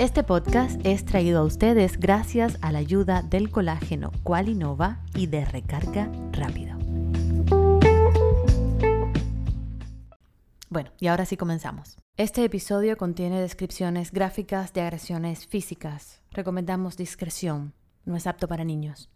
Este 0.00 0.22
podcast 0.22 0.80
es 0.82 1.04
traído 1.04 1.40
a 1.40 1.44
ustedes 1.44 2.00
gracias 2.00 2.56
a 2.62 2.72
la 2.72 2.78
ayuda 2.78 3.20
del 3.20 3.50
colágeno 3.50 4.12
Qualinova 4.22 5.04
y 5.14 5.26
de 5.26 5.44
recarga 5.44 6.10
rápido. 6.32 6.78
Bueno, 10.70 10.90
y 11.00 11.08
ahora 11.08 11.26
sí 11.26 11.36
comenzamos. 11.36 11.98
Este 12.16 12.42
episodio 12.42 12.96
contiene 12.96 13.42
descripciones 13.42 14.10
gráficas 14.10 14.72
de 14.72 14.80
agresiones 14.80 15.46
físicas. 15.46 16.22
Recomendamos 16.30 16.96
discreción. 16.96 17.74
No 18.06 18.16
es 18.16 18.26
apto 18.26 18.48
para 18.48 18.64
niños. 18.64 19.10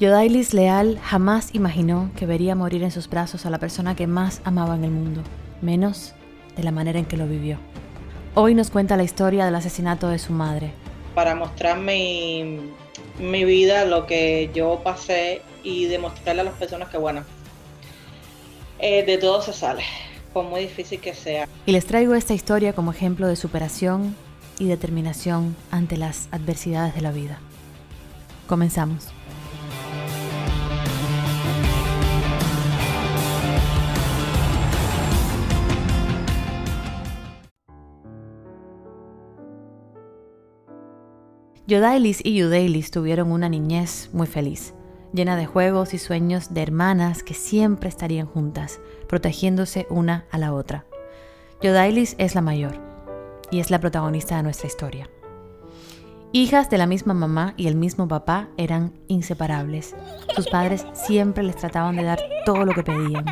Yodailis 0.00 0.54
Leal 0.54 0.98
jamás 0.98 1.54
imaginó 1.54 2.10
que 2.16 2.24
vería 2.24 2.54
morir 2.54 2.82
en 2.84 2.90
sus 2.90 3.06
brazos 3.10 3.44
a 3.44 3.50
la 3.50 3.58
persona 3.58 3.94
que 3.94 4.06
más 4.06 4.40
amaba 4.44 4.74
en 4.74 4.84
el 4.84 4.90
mundo, 4.90 5.22
menos 5.60 6.14
de 6.56 6.62
la 6.62 6.72
manera 6.72 6.98
en 6.98 7.04
que 7.04 7.18
lo 7.18 7.26
vivió. 7.26 7.58
Hoy 8.34 8.54
nos 8.54 8.70
cuenta 8.70 8.96
la 8.96 9.02
historia 9.02 9.44
del 9.44 9.54
asesinato 9.54 10.08
de 10.08 10.18
su 10.18 10.32
madre. 10.32 10.72
Para 11.14 11.34
mostrar 11.34 11.78
mi, 11.78 12.72
mi 13.18 13.44
vida, 13.44 13.84
lo 13.84 14.06
que 14.06 14.50
yo 14.54 14.80
pasé 14.82 15.42
y 15.62 15.84
demostrarle 15.84 16.40
a 16.40 16.44
las 16.44 16.54
personas 16.54 16.88
que, 16.88 16.96
bueno, 16.96 17.22
eh, 18.78 19.04
de 19.04 19.18
todo 19.18 19.42
se 19.42 19.52
sale, 19.52 19.82
por 20.32 20.46
muy 20.46 20.62
difícil 20.62 20.98
que 20.98 21.12
sea. 21.12 21.46
Y 21.66 21.72
les 21.72 21.84
traigo 21.84 22.14
esta 22.14 22.32
historia 22.32 22.72
como 22.72 22.90
ejemplo 22.90 23.26
de 23.26 23.36
superación 23.36 24.16
y 24.58 24.66
determinación 24.66 25.54
ante 25.70 25.98
las 25.98 26.28
adversidades 26.30 26.94
de 26.94 27.02
la 27.02 27.12
vida. 27.12 27.38
Comenzamos. 28.46 29.08
Yodailis 41.70 42.20
y 42.24 42.34
Yudailis 42.34 42.90
tuvieron 42.90 43.30
una 43.30 43.48
niñez 43.48 44.10
muy 44.12 44.26
feliz, 44.26 44.74
llena 45.12 45.36
de 45.36 45.46
juegos 45.46 45.94
y 45.94 45.98
sueños 45.98 46.52
de 46.52 46.62
hermanas 46.62 47.22
que 47.22 47.32
siempre 47.32 47.88
estarían 47.88 48.26
juntas, 48.26 48.80
protegiéndose 49.06 49.86
una 49.88 50.24
a 50.32 50.38
la 50.38 50.52
otra. 50.52 50.84
Yodailis 51.62 52.16
es 52.18 52.34
la 52.34 52.40
mayor 52.40 52.76
y 53.52 53.60
es 53.60 53.70
la 53.70 53.78
protagonista 53.78 54.36
de 54.36 54.42
nuestra 54.42 54.66
historia. 54.66 55.08
Hijas 56.32 56.70
de 56.70 56.78
la 56.78 56.88
misma 56.88 57.14
mamá 57.14 57.54
y 57.56 57.68
el 57.68 57.76
mismo 57.76 58.08
papá 58.08 58.48
eran 58.56 58.92
inseparables. 59.06 59.94
Sus 60.34 60.48
padres 60.48 60.84
siempre 60.92 61.44
les 61.44 61.54
trataban 61.54 61.94
de 61.94 62.02
dar 62.02 62.18
todo 62.44 62.64
lo 62.64 62.72
que 62.72 62.82
pedían. 62.82 63.26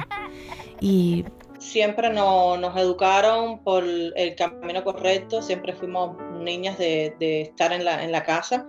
Y 0.81 1.25
siempre 1.59 2.11
nos 2.11 2.77
educaron 2.77 3.63
por 3.63 3.85
el 3.85 4.35
camino 4.37 4.85
correcto, 4.85 5.43
siempre 5.43 5.75
fuimos 5.75 6.17
niñas 6.41 6.79
de, 6.79 7.15
estar 7.43 7.73
en 7.73 7.85
la, 7.85 8.03
en 8.03 8.13
la, 8.13 8.25
casa. 8.25 8.67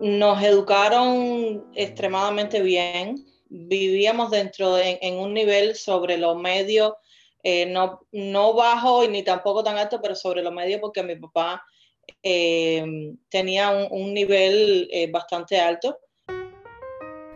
Nos 0.00 0.42
educaron 0.42 1.64
extremadamente 1.74 2.62
bien, 2.62 3.24
vivíamos 3.48 4.30
dentro 4.30 4.74
de, 4.74 4.98
en 5.02 5.18
un 5.18 5.34
nivel 5.34 5.74
sobre 5.74 6.16
lo 6.16 6.34
medio, 6.34 6.96
eh, 7.42 7.66
no, 7.66 8.06
no 8.12 8.54
bajo 8.54 9.04
y 9.04 9.08
ni 9.08 9.22
tampoco 9.22 9.64
tan 9.64 9.76
alto, 9.76 10.00
pero 10.00 10.14
sobre 10.14 10.42
lo 10.42 10.52
medio 10.52 10.80
porque 10.80 11.02
mi 11.02 11.16
papá 11.16 11.62
eh, 12.22 13.14
tenía 13.28 13.70
un, 13.70 14.14
nivel 14.14 14.88
eh, 14.92 15.10
bastante 15.10 15.60
alto. 15.60 15.98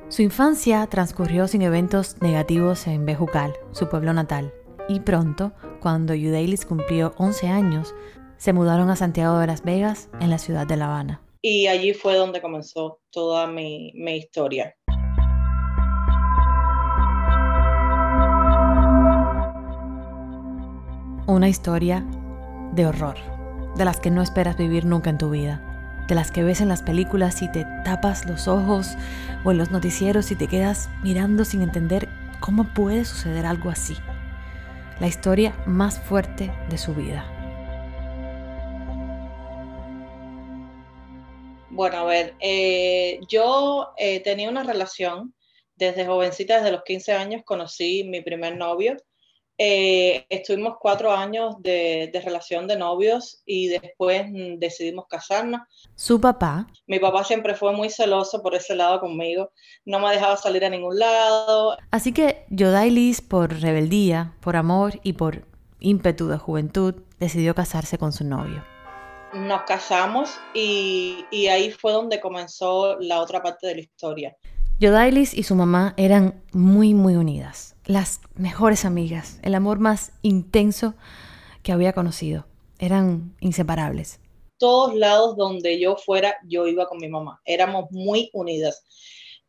Su 0.08 0.22
infancia 0.22 0.86
transcurrió 0.86 1.48
sin 1.48 1.62
eventos 1.62 2.20
negativos 2.22 2.86
en 2.86 3.04
Bejucal, 3.04 3.54
su 3.72 3.88
pueblo 3.88 4.12
natal, 4.12 4.54
y 4.88 5.00
pronto, 5.00 5.52
cuando 5.80 6.14
Yudailis 6.14 6.64
cumplió 6.64 7.14
11 7.18 7.48
años, 7.48 7.94
se 8.36 8.52
mudaron 8.52 8.90
a 8.90 8.96
Santiago 8.96 9.38
de 9.38 9.46
las 9.46 9.62
Vegas, 9.62 10.08
en 10.20 10.30
la 10.30 10.38
ciudad 10.38 10.66
de 10.66 10.76
La 10.76 10.86
Habana. 10.86 11.22
Y 11.42 11.66
allí 11.66 11.92
fue 11.94 12.16
donde 12.16 12.40
comenzó 12.40 13.00
toda 13.10 13.46
mi, 13.46 13.92
historia. 14.16 14.74
Una 21.26 21.48
historia 21.48 22.06
de 22.72 22.86
horror, 22.86 23.16
de 23.76 23.84
las 23.84 24.00
que 24.00 24.10
no 24.10 24.22
esperas 24.22 24.56
vivir 24.56 24.84
nunca 24.84 25.10
en 25.10 25.18
tu 25.18 25.30
vida, 25.30 26.04
de 26.08 26.14
las 26.14 26.30
que 26.30 26.44
ves 26.44 26.60
en 26.60 26.68
las 26.68 26.82
películas 26.82 27.42
y 27.42 27.50
te 27.50 27.64
tapas 27.84 28.26
los 28.26 28.46
ojos 28.46 28.96
o 29.44 29.50
en 29.50 29.58
los 29.58 29.70
noticieros 29.70 30.30
y 30.30 30.36
te 30.36 30.46
quedas 30.46 30.88
mirando 31.02 31.44
sin 31.44 31.62
entender 31.62 32.08
cómo 32.38 32.72
puede 32.74 33.04
suceder 33.04 33.46
algo 33.46 33.70
así. 33.70 33.96
La 34.98 35.08
historia 35.08 35.54
más 35.66 36.00
fuerte 36.00 36.50
de 36.70 36.78
su 36.78 36.94
vida. 36.94 37.30
Bueno, 41.68 41.98
a 41.98 42.04
ver, 42.04 42.34
eh, 42.40 43.20
yo 43.28 43.92
eh, 43.98 44.20
tenía 44.20 44.48
una 44.48 44.62
relación 44.62 45.34
desde 45.74 46.06
jovencita, 46.06 46.56
desde 46.56 46.72
los 46.72 46.82
15 46.84 47.12
años, 47.12 47.42
conocí 47.44 48.04
mi 48.04 48.22
primer 48.22 48.56
novio. 48.56 48.96
Eh, 49.58 50.26
estuvimos 50.28 50.74
cuatro 50.80 51.12
años 51.12 51.56
de, 51.60 52.10
relación 52.24 52.66
de 52.66 52.76
novios 52.76 53.42
y 53.46 53.68
después 53.68 54.26
mm, 54.28 54.58
decidimos 54.58 55.06
casarnos. 55.08 55.62
¿Su 55.94 56.20
papá? 56.20 56.66
Mi 56.86 56.98
papá 56.98 57.24
siempre 57.24 57.54
fue 57.54 57.72
muy 57.72 57.88
celoso 57.88 58.42
por 58.42 58.54
ese 58.54 58.74
lado 58.74 59.00
conmigo, 59.00 59.50
no 59.84 59.98
me 59.98 60.10
dejaba 60.10 60.36
salir 60.36 60.64
a 60.64 60.70
ningún 60.70 60.98
lado. 60.98 61.76
Así 61.90 62.12
que 62.12 62.44
Yodailis, 62.50 63.22
por 63.22 63.60
rebeldía, 63.60 64.34
por 64.40 64.56
amor 64.56 65.00
y 65.02 65.14
por 65.14 65.46
ímpetu 65.80 66.28
de 66.28 66.36
juventud, 66.36 66.94
decidió 67.18 67.54
casarse 67.54 67.98
con 67.98 68.12
su 68.12 68.24
novio 68.24 68.62
nos 69.36 69.62
casamos 69.62 70.38
y, 70.54 71.26
ahí 71.50 71.70
fue 71.70 71.92
donde 71.92 72.20
comenzó 72.20 72.96
la 73.00 73.20
otra 73.20 73.42
parte 73.42 73.66
de 73.66 73.74
la 73.74 73.80
historia. 73.80 74.36
Yodailis 74.78 75.32
y 75.32 75.42
su 75.42 75.54
mamá 75.54 75.94
eran 75.96 76.42
muy, 76.52 76.92
muy 76.92 77.16
unidas, 77.16 77.76
las 77.86 78.20
mejores 78.34 78.84
amigas, 78.84 79.40
el 79.42 79.54
amor 79.54 79.78
más 79.78 80.12
intenso 80.20 80.94
que 81.62 81.72
había 81.72 81.94
conocido. 81.94 82.46
Eran 82.78 83.34
inseparables. 83.40 84.20
Todos 84.58 84.94
lados 84.94 85.34
donde 85.38 85.80
yo 85.80 85.96
fuera, 85.96 86.36
yo 86.46 86.66
iba 86.66 86.86
con 86.88 86.98
mi 86.98 87.08
mamá. 87.08 87.40
Éramos 87.46 87.90
muy 87.90 88.28
unidas. 88.34 88.84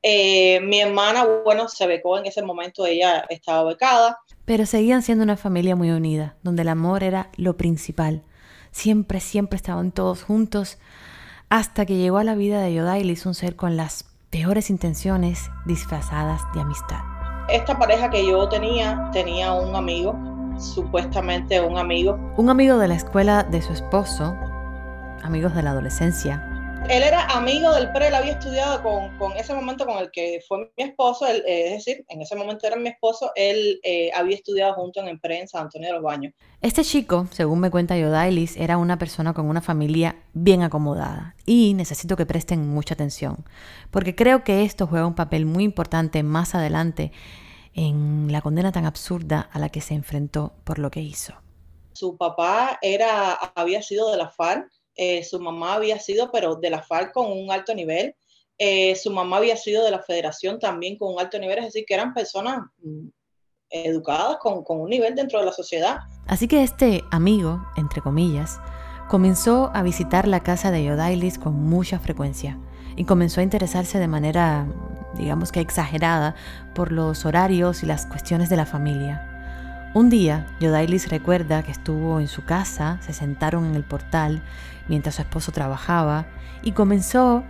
Eh, 0.02 0.62
mi 0.62 0.80
hermana, 0.80 1.28
bueno, 1.44 1.68
se 1.68 1.86
becó 1.88 2.18
en 2.18 2.26
ese 2.26 2.42
momento, 2.42 2.86
ella 2.86 3.26
estaba 3.28 3.66
becada. 3.66 4.20
Pero 4.46 4.66
seguían 4.66 5.02
siendo 5.02 5.26
una 5.26 5.36
familia 5.36 5.76
muy 5.76 5.90
unida, 5.90 6.38
donde 6.42 6.62
el 6.62 6.70
amor 6.70 7.04
era 7.04 7.32
lo 7.36 7.58
principal. 7.58 8.24
Siempre, 8.72 9.20
siempre 9.20 9.58
estaban 9.58 9.92
todos 9.92 10.24
juntos 10.24 10.78
hasta 11.50 11.86
que 11.86 11.98
llegó 11.98 12.18
a 12.18 12.24
la 12.24 12.36
vida 12.36 12.62
de 12.62 12.74
Yodailis 12.74 13.26
un 13.26 13.34
ser 13.34 13.58
con 13.58 13.76
las 13.76 14.07
peores 14.30 14.70
intenciones 14.70 15.50
disfrazadas 15.66 16.42
de 16.54 16.62
amistad. 16.62 17.00
Esta 17.50 17.78
pareja 17.78 18.10
que 18.10 18.26
yo 18.26 18.50
tenía 18.50 19.10
tenía 19.14 19.54
un 19.54 19.76
amigo, 19.76 20.16
supuestamente 20.58 21.62
un 21.62 21.78
amigo. 21.78 22.18
Un 22.36 22.50
amigo 22.50 22.78
de 22.78 22.90
la 22.90 22.96
escuela 22.96 23.44
de 23.44 23.62
su 23.62 23.74
esposo, 23.74 24.36
amigos 25.24 25.56
de 25.56 25.64
la 25.64 25.72
adolescencia, 25.72 26.57
él 26.90 27.04
era 27.04 27.26
amigo 27.26 27.74
del 27.74 27.92
pre, 27.92 28.08
él 28.08 28.16
había 28.16 28.34
estudiado 28.34 28.82
con, 28.82 29.18
con, 29.18 29.34
ese 29.34 29.54
momento 29.54 29.86
con 29.86 29.98
el 29.98 30.10
que 30.12 30.40
fue 30.48 30.72
mi 30.78 30.84
esposo, 30.84 31.28
eh, 31.28 31.44
es 31.46 31.86
decir, 31.86 32.06
en 32.08 32.22
ese 32.22 32.36
momento 32.36 32.66
era 32.66 32.78
mi 32.78 32.90
esposo, 32.90 33.32
él 33.36 33.80
eh, 33.84 34.10
había 34.16 34.36
estudiado 34.36 34.74
junto 34.74 35.02
en 35.02 35.10
el 35.10 35.20
pre 35.20 35.42
en 35.42 35.48
San 35.48 35.64
Antonio 35.64 35.90
de 35.90 35.94
los 35.96 36.04
Baños. 36.04 36.34
Este 36.62 36.84
chico, 36.84 37.28
según 37.32 37.60
me 37.60 37.70
cuenta 37.70 37.98
Yodailis, 37.98 38.56
era 38.56 38.78
una 38.78 38.98
persona 38.98 39.34
con 39.34 39.48
una 39.48 39.62
familia 39.62 40.16
bien 40.34 40.64
acomodada 40.64 41.36
y 41.46 41.74
necesito 41.74 42.16
que 42.16 42.26
presten 42.26 42.68
mucha 42.68 42.94
atención, 42.94 43.44
porque 43.92 44.16
creo 44.16 44.44
que 44.44 44.64
esto 44.64 44.88
juega 44.88 45.08
un 45.08 45.16
papel 45.16 45.46
muy 45.46 45.66
importante 45.66 46.24
más 46.24 46.56
adelante 46.56 47.12
en 47.74 48.32
la 48.32 48.42
condena 48.42 48.72
tan 48.72 48.86
absurda 48.86 49.50
a 49.52 49.60
la 49.60 49.70
que 49.70 49.82
se 49.82 49.94
enfrentó 49.94 50.54
por 50.64 50.80
lo 50.80 50.90
que 50.90 51.02
hizo. 51.02 51.34
Su 51.94 52.16
papá 52.16 52.80
era, 52.82 53.34
había 53.56 53.82
sido 53.82 54.12
de 54.12 54.18
la 54.18 54.30
FARC, 54.30 54.72
eh, 54.98 55.24
su 55.24 55.40
mamá 55.40 55.76
había 55.76 56.00
sido, 56.00 56.32
pero 56.32 56.56
de 56.56 56.72
la 56.72 56.82
FARC 56.82 57.14
con 57.14 57.32
un 57.32 57.52
alto 57.52 57.74
nivel, 57.76 58.16
eh, 58.58 58.96
su 58.96 59.12
mamá 59.12 59.38
había 59.38 59.56
sido 59.56 59.84
de 59.86 59.92
la 59.92 60.02
federación 60.02 60.58
también 60.60 60.98
con 60.98 61.14
un 61.14 61.20
alto 61.20 61.38
nivel, 61.38 61.60
es 61.60 61.66
decir, 61.66 61.86
que 61.88 61.94
eran 61.94 62.16
personas 62.16 62.62
mm, 62.82 63.08
educadas 63.70 64.38
con, 64.38 64.64
un 64.68 64.90
nivel 64.90 65.14
dentro 65.14 65.40
de 65.40 65.46
la 65.46 65.52
sociedad. 65.52 66.00
Así 66.26 66.48
que 66.48 66.64
este 66.64 67.04
amigo, 67.12 67.62
entre 67.76 68.02
comillas, 68.02 68.60
comenzó 69.08 69.70
a 69.76 69.84
visitar 69.84 70.28
la 70.28 70.42
casa 70.42 70.72
de 70.72 70.84
Yodailis 70.84 71.38
con 71.38 71.54
mucha 71.54 72.00
frecuencia 72.00 72.60
y 72.96 73.06
comenzó 73.06 73.42
a 73.42 73.44
interesarse 73.44 74.00
de 74.00 74.08
manera, 74.08 74.68
digamos 75.16 75.52
que 75.52 75.60
exagerada, 75.60 76.36
por 76.74 76.92
los 76.92 77.26
horarios 77.26 77.84
y 77.84 77.86
las 77.86 78.08
cuestiones 78.08 78.50
de 78.50 78.58
la 78.58 78.66
familia. 78.66 79.37
Un 79.98 80.12
día, 80.12 80.46
Yodailis 80.60 81.10
recuerda 81.10 81.64
que 81.64 81.72
estuvo 81.72 82.20
en 82.20 82.28
su 82.28 82.46
casa, 82.46 83.00
se 83.02 83.14
sentaron 83.14 83.66
en 83.66 83.74
el 83.74 83.84
portal 83.84 84.44
mientras 84.88 85.16
su 85.16 85.24
esposo 85.24 85.52
trabajaba 85.52 86.28
y 86.62 86.74
comenzó 86.74 87.44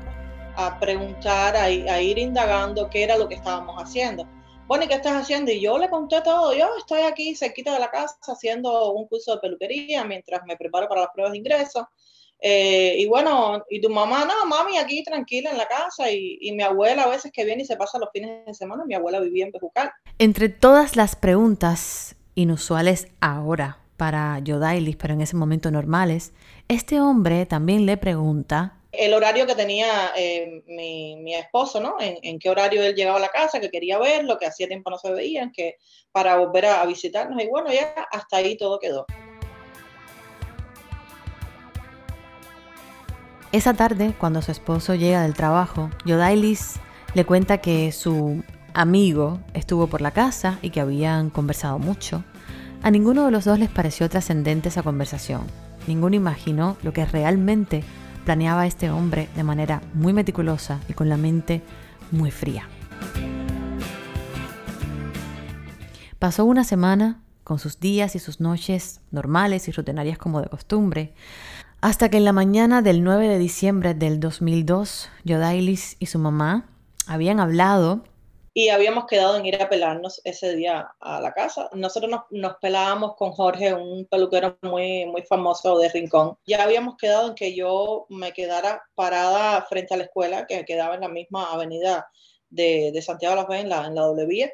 a 0.55 0.79
preguntar, 0.79 1.57
a, 1.57 1.69
ir 1.69 2.17
indagando 2.17 2.89
qué 2.89 3.03
era 3.03 3.17
lo 3.17 3.27
que 3.27 3.35
estábamos 3.35 3.75
haciendo. 3.83 4.25
bueno, 4.65 4.85
¿y 4.85 4.87
qué 4.87 4.93
estás 4.93 5.21
haciendo? 5.21 5.51
Y 5.51 5.59
yo 5.59 5.77
le 5.77 5.89
conté 5.89 6.21
todo, 6.21 6.53
yo 6.53 6.69
estoy 6.77 7.01
aquí 7.01 7.35
cerquita 7.35 7.73
de 7.73 7.79
la 7.81 7.91
casa 7.91 8.15
haciendo 8.21 8.93
un 8.93 9.09
curso 9.09 9.33
de 9.33 9.41
peluquería 9.41 10.05
mientras 10.05 10.41
me 10.45 10.55
preparo 10.55 10.87
para 10.87 11.01
las 11.01 11.09
pruebas 11.09 11.33
de 11.33 11.39
ingreso. 11.39 11.89
Eh, 12.39 12.95
y 12.97 13.07
bueno, 13.07 13.61
y 13.69 13.81
tu 13.81 13.89
mamá, 13.89 14.23
no, 14.23 14.45
mami, 14.45 14.77
aquí 14.77 15.03
tranquila 15.03 15.51
en 15.51 15.57
la 15.57 15.67
casa. 15.67 16.09
Y, 16.09 16.37
y, 16.39 16.53
mi 16.53 16.63
abuela 16.63 17.03
a 17.03 17.09
veces 17.09 17.33
que 17.33 17.43
viene 17.43 17.63
y 17.63 17.65
se 17.65 17.75
pasa 17.75 17.99
los 17.99 18.09
fines 18.13 18.45
de 18.45 18.53
semana, 18.53 18.85
mi 18.85 18.93
abuela 18.93 19.19
vivía 19.19 19.43
en 19.43 19.51
Bejucal. 19.51 19.91
Entre 20.17 20.47
todas 20.47 20.95
las 20.95 21.17
preguntas 21.17 22.16
inusuales 22.37 23.07
ahora 23.19 23.79
para 23.97 24.37
Yodailis, 24.39 24.95
pero 24.95 25.15
en 25.15 25.21
ese 25.21 25.35
momento 25.35 25.71
normales, 25.71 26.31
este 26.67 27.01
hombre 27.01 27.47
también 27.47 27.85
le 27.85 27.97
pregunta 27.97 28.75
el 28.91 29.13
horario 29.13 29.45
que 29.45 29.53
tenía 29.53 30.11
eh, 30.15 30.63
mi, 30.65 31.17
mi, 31.17 31.35
esposo, 31.35 31.79
¿no? 31.79 31.97
En, 31.99 32.17
en, 32.23 32.39
qué 32.39 32.49
horario 32.49 32.81
él 32.81 32.95
llegaba 32.95 33.17
a 33.17 33.21
la 33.21 33.29
casa, 33.29 33.59
que 33.59 33.69
quería 33.69 33.99
verlo, 33.99 34.39
que 34.39 34.47
hacía 34.47 34.67
tiempo 34.67 34.89
no 34.89 34.97
se 34.97 35.11
veían, 35.11 35.51
que 35.51 35.75
para 36.11 36.37
volver 36.37 36.65
a, 36.65 36.81
a 36.81 36.85
visitarnos. 36.85 37.41
Y 37.43 37.47
bueno, 37.47 37.71
ya 37.71 37.93
hasta 38.11 38.37
ahí 38.37 38.57
todo 38.57 38.79
quedó. 38.79 39.05
Esa 43.51 43.73
tarde, 43.73 44.13
cuando 44.17 44.41
su 44.41 44.51
esposo 44.51 44.95
llega 44.95 45.21
del 45.21 45.35
trabajo, 45.35 45.91
Yodailis 46.05 46.79
le 47.13 47.25
cuenta 47.25 47.59
que 47.59 47.91
su 47.91 48.43
amigo 48.77 49.39
estuvo 49.55 49.87
por 49.87 50.01
la 50.01 50.11
casa 50.11 50.59
y 50.61 50.69
que 50.69 50.79
habían 50.79 51.31
conversado 51.31 51.79
mucho. 51.79 52.23
A 52.83 52.91
ninguno 52.91 53.25
de 53.25 53.31
los 53.31 53.43
dos 53.43 53.57
les 53.57 53.69
pareció 53.69 54.07
trascendente 54.07 54.69
esa 54.69 54.83
conversación. 54.83 55.41
Ninguno 55.87 56.15
imaginó 56.15 56.77
lo 56.83 56.93
que 56.93 57.03
realmente 57.03 57.83
planeaba 58.23 58.67
este 58.67 58.91
hombre 58.91 59.29
de 59.35 59.43
manera 59.43 59.81
muy 59.95 60.13
meticulosa 60.13 60.79
y 60.87 60.93
con 60.93 61.09
la 61.09 61.17
mente 61.17 61.63
muy 62.11 62.29
fría. 62.29 62.69
Pasó 66.19 66.45
una 66.45 66.63
semana 66.63 67.19
con 67.43 67.57
sus 67.57 67.79
días 67.79 68.15
y 68.15 68.19
sus 68.19 68.39
noches 68.39 69.01
normales 69.09 69.67
y 69.67 69.71
rutinarias 69.71 70.19
como 70.19 70.39
de 70.39 70.49
costumbre, 70.49 71.15
hasta 71.81 72.09
que 72.09 72.17
en 72.17 72.25
la 72.25 72.33
mañana 72.33 72.83
del 72.83 73.03
9 73.03 73.27
de 73.27 73.39
diciembre 73.39 73.95
del 73.95 74.19
2002, 74.19 75.09
Yodailis 75.23 75.95
y 75.99 76.07
su 76.07 76.19
mamá 76.19 76.65
habían 77.07 77.39
hablado 77.39 78.03
y 78.57 78.69
habíamos 78.69 79.05
quedado 79.05 79.37
en 79.37 79.45
ir 79.45 79.61
a 79.61 79.69
pelarnos 79.69 80.19
ese 80.23 80.55
día 80.55 80.89
a 80.99 81.21
la 81.21 81.31
casa. 81.31 81.69
Nosotros 81.73 82.09
nos, 82.09 82.21
nos, 82.31 82.55
pelábamos 82.59 83.13
con 83.15 83.31
Jorge, 83.31 83.71
un 83.75 84.07
peluquero 84.09 84.57
muy, 84.63 85.05
muy 85.05 85.21
famoso 85.21 85.77
de 85.77 85.89
Rincón. 85.89 86.39
Ya 86.47 86.63
habíamos 86.63 86.97
quedado 86.97 87.27
en 87.27 87.35
que 87.35 87.55
yo 87.55 88.07
me 88.09 88.33
quedara 88.33 88.81
parada 88.95 89.61
frente 89.69 89.93
a 89.93 89.97
la 89.97 90.05
escuela, 90.05 90.47
que 90.47 90.65
quedaba 90.65 90.95
en 90.95 91.01
la 91.01 91.07
misma 91.07 91.53
avenida 91.53 92.07
de, 92.49 92.89
de 92.91 93.01
Santiago 93.03 93.35
de 93.35 93.41
la 93.43 93.47
Fe, 93.47 93.59
en 93.59 93.69
la, 93.69 93.85
en 93.85 93.93
doble 93.93 94.25
vía. 94.25 94.49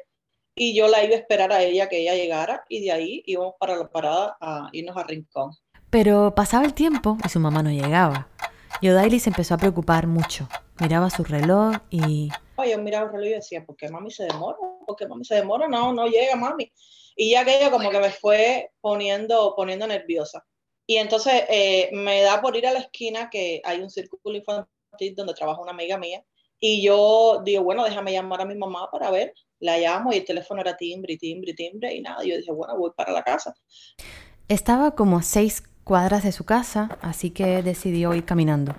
Y 0.54 0.76
yo 0.76 0.86
la 0.86 1.02
iba 1.02 1.14
a 1.14 1.20
esperar 1.20 1.50
a 1.50 1.62
ella, 1.62 1.88
que 1.88 2.00
ella 2.00 2.14
llegara, 2.14 2.62
y 2.68 2.84
de 2.84 2.92
ahí 2.92 3.22
íbamos 3.24 3.54
para 3.58 3.74
la 3.74 3.88
parada 3.88 4.36
a 4.38 4.68
irnos 4.72 4.98
a 4.98 5.04
Rincón. 5.04 5.52
Pero 5.88 6.34
pasaba 6.34 6.66
el 6.66 6.74
tiempo 6.74 7.16
y 7.24 7.30
su 7.30 7.40
mamá 7.40 7.62
no 7.62 7.70
llegaba. 7.70 8.28
Yodaili 8.82 9.18
se 9.18 9.30
empezó 9.30 9.54
a 9.54 9.58
preocupar 9.58 10.06
mucho. 10.06 10.46
Miraba 10.78 11.08
su 11.08 11.24
reloj 11.24 11.76
y... 11.88 12.28
Yo 12.62 12.78
miraba 12.78 13.06
el 13.06 13.12
reloj 13.12 13.26
y 13.26 13.34
decía, 13.34 13.64
¿por 13.64 13.76
qué 13.76 13.88
mami 13.88 14.10
se 14.10 14.24
demora? 14.24 14.56
¿Por 14.86 14.96
qué 14.96 15.06
mami 15.06 15.24
se 15.24 15.36
demora? 15.36 15.66
No, 15.68 15.92
no 15.92 16.06
llega 16.06 16.36
mami. 16.36 16.70
Y 17.16 17.30
ya 17.30 17.40
aquello 17.40 17.70
como 17.70 17.90
que 17.90 17.98
me 17.98 18.10
fue 18.10 18.70
poniendo, 18.80 19.54
poniendo 19.56 19.86
nerviosa. 19.86 20.44
Y 20.86 20.96
entonces 20.96 21.44
eh, 21.48 21.90
me 21.92 22.22
da 22.22 22.40
por 22.40 22.56
ir 22.56 22.66
a 22.66 22.72
la 22.72 22.80
esquina 22.80 23.30
que 23.30 23.60
hay 23.64 23.80
un 23.80 23.90
círculo 23.90 24.36
infantil 24.36 25.14
donde 25.16 25.34
trabaja 25.34 25.60
una 25.60 25.72
amiga 25.72 25.98
mía. 25.98 26.24
Y 26.60 26.82
yo 26.82 27.42
digo, 27.44 27.64
bueno, 27.64 27.84
déjame 27.84 28.12
llamar 28.12 28.40
a 28.40 28.46
mi 28.46 28.54
mamá 28.54 28.88
para 28.90 29.10
ver. 29.10 29.34
La 29.60 29.78
llamo 29.78 30.12
y 30.12 30.16
el 30.16 30.24
teléfono 30.24 30.60
era 30.60 30.76
timbre, 30.76 31.16
timbre, 31.16 31.54
timbre 31.54 31.94
y 31.94 32.00
nada. 32.00 32.22
Yo 32.24 32.36
dije, 32.36 32.52
bueno, 32.52 32.76
voy 32.76 32.90
para 32.96 33.12
la 33.12 33.22
casa. 33.22 33.54
Estaba 34.48 34.94
como 34.94 35.18
a 35.18 35.22
seis 35.22 35.62
cuadras 35.84 36.22
de 36.22 36.32
su 36.32 36.44
casa, 36.44 36.98
así 37.00 37.30
que 37.30 37.62
decidió 37.62 38.14
ir 38.14 38.24
caminando. 38.24 38.74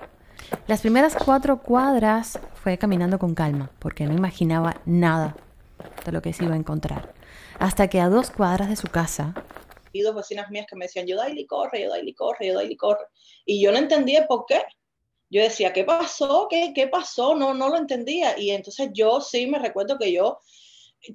Las 0.67 0.81
primeras 0.81 1.15
cuatro 1.15 1.61
cuadras 1.61 2.39
fue 2.55 2.77
caminando 2.77 3.19
con 3.19 3.35
calma, 3.35 3.71
porque 3.79 4.05
no 4.05 4.13
imaginaba 4.13 4.81
nada 4.85 5.35
de 6.05 6.11
lo 6.11 6.21
que 6.21 6.33
se 6.33 6.43
iba 6.43 6.53
a 6.53 6.57
encontrar. 6.57 7.13
Hasta 7.59 7.87
que 7.87 7.99
a 7.99 8.09
dos 8.09 8.31
cuadras 8.31 8.69
de 8.69 8.75
su 8.75 8.87
casa... 8.87 9.33
Y 9.91 10.01
dos 10.01 10.15
vecinas 10.15 10.49
mías 10.51 10.65
que 10.69 10.75
me 10.75 10.85
decían, 10.85 11.07
yo 11.07 11.15
Daily 11.15 11.45
corre, 11.45 11.83
yo 11.83 11.89
Daily 11.89 12.13
corre, 12.13 12.47
yo 12.47 12.55
Daily 12.55 12.75
corre. 12.75 13.05
Y 13.45 13.61
yo 13.61 13.71
no 13.71 13.77
entendía 13.77 14.27
por 14.27 14.45
qué. 14.45 14.61
Yo 15.29 15.41
decía, 15.41 15.71
¿qué 15.71 15.85
pasó? 15.85 16.47
¿Qué, 16.49 16.73
qué 16.75 16.87
pasó? 16.87 17.33
No, 17.35 17.53
no 17.53 17.69
lo 17.69 17.77
entendía. 17.77 18.37
Y 18.37 18.51
entonces 18.51 18.89
yo 18.93 19.21
sí 19.21 19.47
me 19.47 19.57
recuerdo 19.57 19.97
que 19.97 20.11
yo 20.11 20.39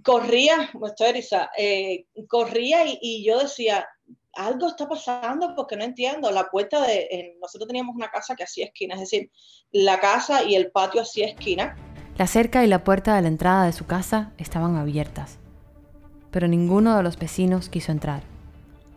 corría, 0.03 0.71
estoy 0.87 1.25
eh, 1.59 2.07
corría 2.29 2.87
y, 2.87 2.99
y 3.03 3.25
yo 3.25 3.39
decía, 3.39 3.87
algo 4.35 4.69
está 4.69 4.89
pasando 4.89 5.55
porque 5.55 5.77
no 5.77 5.85
entiendo. 5.85 6.31
La 6.31 6.51
puerta 6.51 6.87
de. 6.87 7.37
nosotros 7.41 7.67
teníamos 7.69 7.95
una 7.97 8.11
casa 8.11 8.37
que 8.37 8.45
hacía 8.45 8.67
esquina, 8.67 8.95
es 8.95 9.01
decir, 9.01 9.31
la 9.73 10.01
casa 10.01 10.45
y 10.45 10.55
el 10.55 10.71
patio 10.71 11.03
hacía 11.03 11.27
esquina. 11.27 11.77
La 12.17 12.27
cerca 12.27 12.65
y 12.65 12.67
la 12.67 12.85
puerta 12.85 13.17
de 13.17 13.23
la 13.23 13.29
entrada 13.29 13.65
de 13.65 13.73
su 13.73 13.87
casa 13.87 14.33
estaban 14.37 14.77
abiertas, 14.77 15.39
pero 16.31 16.49
ninguno 16.49 16.97
de 16.97 17.03
los 17.03 17.19
vecinos 17.19 17.69
quiso 17.69 17.93
entrar. 17.93 18.23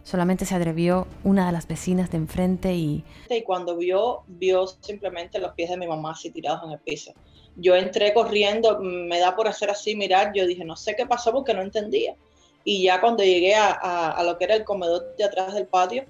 Solamente 0.04 0.46
se 0.46 0.56
atrevió 0.56 1.08
una 1.24 1.46
de 1.46 1.54
las 1.54 1.66
vecinas 1.66 2.12
de 2.12 2.18
enfrente 2.18 2.74
y... 2.76 3.06
Y 3.30 3.44
cuando 3.44 3.78
vio, 3.78 4.24
vio 4.28 4.68
simplemente 4.68 5.40
los 5.40 5.54
pies 5.54 5.70
de 5.70 5.78
mi 5.78 5.88
mamá 5.88 6.12
así 6.12 6.30
tirados 6.30 6.64
en 6.66 6.72
el 6.72 6.80
piso. 6.80 7.14
Yo 7.56 7.76
entré 7.76 8.14
corriendo, 8.14 8.80
me 8.82 9.20
da 9.20 9.34
por 9.34 9.48
hacer 9.48 9.70
así, 9.70 9.96
mirar, 9.96 10.34
yo 10.36 10.46
dije, 10.46 10.66
no 10.66 10.76
sé 10.76 10.96
qué 10.98 11.06
pasó 11.06 11.32
porque 11.32 11.54
no 11.54 11.62
entendía. 11.62 12.18
Y 12.64 12.84
ya 12.84 13.02
cuando 13.02 13.24
llegué 13.24 13.56
a, 13.56 14.22
lo 14.26 14.38
que 14.38 14.46
era 14.46 14.56
el 14.56 14.64
comedor 14.64 15.16
de 15.18 15.24
atrás 15.24 15.54
del 15.54 15.68
patio, 15.68 16.06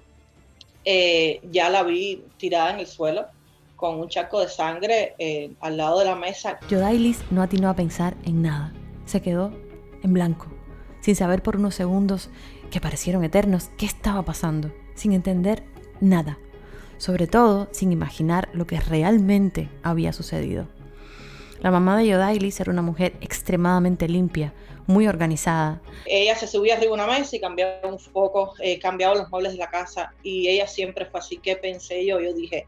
eh, 0.84 1.40
ya 1.50 1.68
la 1.68 1.82
vi 1.82 2.24
tirada 2.36 2.70
en 2.70 2.80
el 2.80 2.86
suelo 2.86 3.26
con 3.76 3.98
un 3.98 4.08
charco 4.08 4.40
de 4.40 4.48
sangre 4.48 5.14
eh, 5.18 5.52
al 5.60 5.76
lado 5.76 5.98
de 5.98 6.04
la 6.04 6.14
mesa. 6.14 6.58
Yodailis 6.68 7.20
no 7.30 7.42
atinó 7.42 7.68
a 7.68 7.74
pensar 7.74 8.14
en 8.24 8.42
nada. 8.42 8.72
Se 9.04 9.20
quedó 9.20 9.52
en 10.02 10.12
blanco, 10.12 10.46
sin 11.00 11.16
saber 11.16 11.42
por 11.42 11.56
unos 11.56 11.74
segundos 11.74 12.30
que 12.70 12.80
parecieron 12.80 13.24
eternos 13.24 13.70
qué 13.76 13.86
estaba 13.86 14.24
pasando, 14.24 14.72
sin 14.94 15.12
entender 15.12 15.64
nada. 16.00 16.38
Sobre 16.98 17.26
todo 17.26 17.68
sin 17.72 17.92
imaginar 17.92 18.48
lo 18.52 18.66
que 18.66 18.80
realmente 18.80 19.68
había 19.82 20.12
sucedido. 20.12 20.68
La 21.60 21.70
mamá 21.70 21.96
de 21.96 22.06
Yodailis 22.06 22.60
era 22.60 22.70
una 22.70 22.82
mujer 22.82 23.14
extremadamente 23.20 24.08
limpia, 24.08 24.52
muy 24.86 25.06
organizada. 25.06 25.80
Ella 26.06 26.36
se 26.36 26.46
subía 26.46 26.74
arriba 26.74 26.96
de 26.96 27.02
una 27.02 27.06
mesa 27.06 27.36
y 27.36 27.40
cambiaba 27.40 27.88
un 27.88 27.98
foco, 27.98 28.54
eh, 28.60 28.78
cambiaba 28.78 29.14
los 29.14 29.30
muebles 29.30 29.52
de 29.52 29.58
la 29.58 29.70
casa 29.70 30.12
y 30.22 30.48
ella 30.48 30.66
siempre 30.66 31.06
fue 31.06 31.20
así. 31.20 31.38
¿Qué 31.38 31.56
pensé 31.56 32.04
yo? 32.04 32.20
Yo 32.20 32.32
dije, 32.32 32.66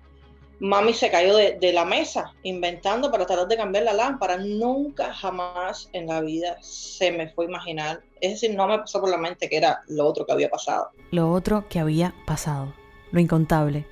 mami 0.60 0.94
se 0.94 1.10
cayó 1.10 1.36
de, 1.36 1.58
de, 1.60 1.72
la 1.72 1.84
mesa 1.84 2.32
inventando 2.42 3.10
para 3.10 3.26
tratar 3.26 3.46
de 3.48 3.56
cambiar 3.56 3.84
la 3.84 3.92
lámpara. 3.92 4.38
Nunca, 4.38 5.12
jamás 5.12 5.88
en 5.92 6.06
la 6.06 6.20
vida 6.20 6.56
se 6.60 7.12
me 7.12 7.28
fue 7.28 7.46
a 7.46 7.48
imaginar. 7.48 8.00
Es 8.20 8.32
decir, 8.32 8.56
no 8.56 8.66
me 8.66 8.78
pasó 8.78 9.00
por 9.00 9.10
la 9.10 9.18
mente 9.18 9.48
que 9.48 9.56
era 9.56 9.80
lo 9.88 10.06
otro 10.06 10.24
que 10.24 10.32
había 10.32 10.48
pasado. 10.48 10.90
Lo 11.10 11.30
otro 11.30 11.68
que 11.68 11.78
había 11.78 12.14
pasado, 12.26 12.72
lo 13.12 13.20
incontable, 13.20 13.86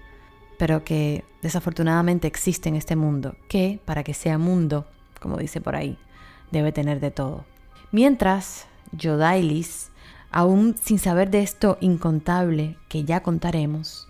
pero 0.58 0.84
que 0.84 1.24
desafortunadamente 1.42 2.26
existe 2.26 2.68
en 2.68 2.76
este 2.76 2.96
mundo, 2.96 3.36
que 3.48 3.78
para 3.84 4.02
que 4.02 4.14
sea 4.14 4.38
mundo, 4.38 4.86
como 5.20 5.36
dice 5.36 5.60
por 5.60 5.76
ahí, 5.76 5.98
debe 6.50 6.72
tener 6.72 7.00
de 7.00 7.10
todo. 7.10 7.44
Mientras, 7.92 8.66
Yodailis, 8.92 9.90
aún 10.30 10.76
sin 10.76 10.98
saber 10.98 11.30
de 11.30 11.40
esto 11.40 11.78
incontable 11.80 12.76
que 12.88 13.04
ya 13.04 13.22
contaremos, 13.22 14.08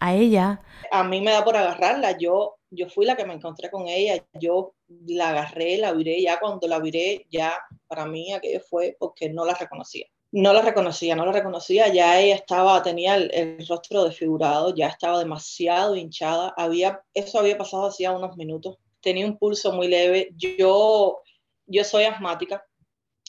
a 0.00 0.14
ella... 0.14 0.60
A 0.92 1.04
mí 1.04 1.20
me 1.20 1.32
da 1.32 1.44
por 1.44 1.56
agarrarla, 1.56 2.16
yo, 2.18 2.58
yo 2.70 2.88
fui 2.88 3.06
la 3.06 3.16
que 3.16 3.24
me 3.24 3.34
encontré 3.34 3.70
con 3.70 3.88
ella, 3.88 4.22
yo 4.34 4.74
la 5.06 5.30
agarré, 5.30 5.78
la 5.78 5.92
viré, 5.92 6.22
ya 6.22 6.38
cuando 6.38 6.66
la 6.68 6.78
viré, 6.78 7.26
ya 7.30 7.58
para 7.86 8.06
mí 8.06 8.32
aquello 8.32 8.60
fue 8.60 8.96
porque 8.98 9.28
no 9.30 9.44
la 9.44 9.54
reconocía. 9.54 10.06
No 10.30 10.52
la 10.52 10.60
reconocía, 10.60 11.16
no 11.16 11.24
la 11.24 11.32
reconocía, 11.32 11.88
ya 11.88 12.20
ella 12.20 12.34
estaba, 12.34 12.82
tenía 12.82 13.14
el, 13.14 13.30
el 13.32 13.66
rostro 13.66 14.04
desfigurado, 14.04 14.74
ya 14.74 14.88
estaba 14.88 15.18
demasiado 15.18 15.96
hinchada, 15.96 16.52
había, 16.56 17.02
eso 17.14 17.38
había 17.38 17.56
pasado 17.56 17.86
hacía 17.86 18.12
unos 18.12 18.36
minutos, 18.36 18.76
tenía 19.00 19.24
un 19.24 19.38
pulso 19.38 19.72
muy 19.72 19.88
leve, 19.88 20.28
yo, 20.36 21.22
yo 21.66 21.84
soy 21.84 22.04
asmática, 22.04 22.62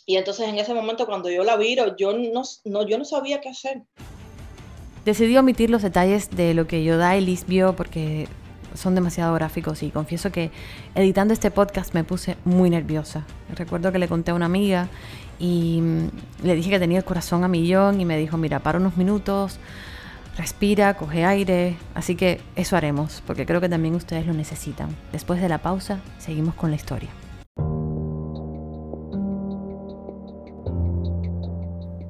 y 0.09 0.17
entonces 0.17 0.49
en 0.49 0.57
ese 0.57 0.73
momento 0.73 1.05
cuando 1.05 1.29
yo 1.29 1.43
la 1.43 1.55
viro, 1.55 1.95
yo 1.95 2.17
no, 2.17 2.41
no, 2.65 2.87
yo 2.87 2.97
no 2.97 3.05
sabía 3.05 3.41
qué 3.41 3.49
hacer. 3.49 3.83
Decidí 5.05 5.37
omitir 5.37 5.69
los 5.69 5.83
detalles 5.83 6.31
de 6.31 6.55
lo 6.55 6.65
que 6.65 6.83
Yodailis 6.83 7.45
vio 7.45 7.75
porque 7.75 8.27
son 8.73 8.95
demasiado 8.95 9.35
gráficos 9.35 9.83
y 9.83 9.91
confieso 9.91 10.31
que 10.31 10.49
editando 10.95 11.31
este 11.31 11.51
podcast 11.51 11.93
me 11.93 12.03
puse 12.03 12.37
muy 12.43 12.71
nerviosa. 12.71 13.27
Recuerdo 13.55 13.91
que 13.91 13.99
le 13.99 14.07
conté 14.07 14.31
a 14.31 14.33
una 14.33 14.47
amiga 14.47 14.87
y 15.37 15.83
le 16.41 16.55
dije 16.55 16.71
que 16.71 16.79
tenía 16.79 16.97
el 16.97 17.05
corazón 17.05 17.43
a 17.43 17.47
millón 17.47 18.01
y 18.01 18.05
me 18.05 18.17
dijo, 18.17 18.35
mira, 18.35 18.61
para 18.61 18.79
unos 18.79 18.97
minutos, 18.97 19.59
respira, 20.37 20.95
coge 20.95 21.23
aire. 21.23 21.77
Así 21.93 22.15
que 22.15 22.41
eso 22.55 22.75
haremos 22.75 23.21
porque 23.27 23.45
creo 23.45 23.61
que 23.61 23.69
también 23.69 23.93
ustedes 23.93 24.25
lo 24.25 24.33
necesitan. 24.33 24.89
Después 25.11 25.39
de 25.39 25.49
la 25.49 25.59
pausa, 25.59 25.99
seguimos 26.17 26.55
con 26.55 26.71
la 26.71 26.77
historia. 26.77 27.09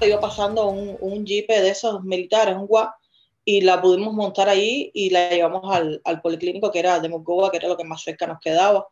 Iba 0.00 0.18
pasando 0.18 0.66
un, 0.68 0.96
un 1.00 1.26
jeep 1.26 1.46
de 1.46 1.68
esos 1.68 2.02
militares, 2.04 2.56
un 2.56 2.66
guap, 2.66 2.94
y 3.48 3.60
la 3.60 3.80
pudimos 3.80 4.12
montar 4.12 4.48
ahí 4.48 4.90
y 4.92 5.10
la 5.10 5.30
llevamos 5.30 5.72
al, 5.72 6.02
al 6.04 6.20
policlínico 6.20 6.72
que 6.72 6.80
era 6.80 6.98
de 6.98 7.08
Mocoa, 7.08 7.52
que 7.52 7.58
era 7.58 7.68
lo 7.68 7.76
que 7.76 7.84
más 7.84 8.02
cerca 8.02 8.26
nos 8.26 8.40
quedaba. 8.40 8.88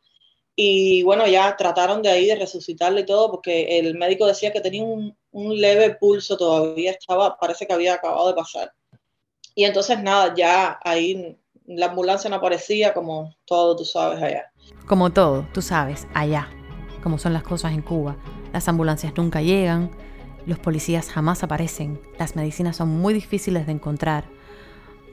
Y 0.54 1.02
bueno, 1.02 1.26
ya 1.26 1.56
trataron 1.56 2.02
de 2.02 2.11
ahí 2.11 2.26
de 2.26 2.37
resucitarle 2.37 3.00
y 3.00 3.06
todo, 3.06 3.32
porque 3.32 3.80
el 3.80 3.96
médico 3.96 4.28
decía 4.28 4.52
que 4.52 4.61
tenía 4.61 4.84
un, 4.84 5.18
un 5.32 5.61
leve 5.61 5.96
pulso 5.96 6.37
todavía, 6.37 6.92
estaba, 6.92 7.37
parece 7.37 7.66
que 7.66 7.73
había 7.73 7.94
acabado 7.94 8.28
de 8.28 8.34
pasar. 8.34 8.73
Y 9.56 9.64
entonces 9.64 10.00
nada, 10.00 10.32
ya 10.37 10.78
ahí 10.84 11.37
la 11.66 11.87
ambulancia 11.87 12.30
no 12.30 12.37
aparecía 12.37 12.94
como 12.94 13.34
todo, 13.46 13.75
tú 13.75 13.84
sabes, 13.84 14.23
allá. 14.23 14.52
Como 14.87 15.12
todo, 15.12 15.49
tú 15.52 15.62
sabes, 15.62 16.06
allá, 16.14 16.49
como 17.02 17.18
son 17.18 17.32
las 17.32 17.42
cosas 17.42 17.73
en 17.73 17.82
Cuba. 17.82 18.16
Las 18.52 18.68
ambulancias 18.68 19.12
nunca 19.16 19.42
llegan, 19.42 19.90
los 20.46 20.61
policías 20.61 21.11
jamás 21.11 21.42
aparecen, 21.42 22.00
las 22.20 22.37
medicinas 22.37 22.76
son 22.76 22.90
muy 22.90 23.12
difíciles 23.14 23.66
de 23.66 23.73
encontrar. 23.73 24.34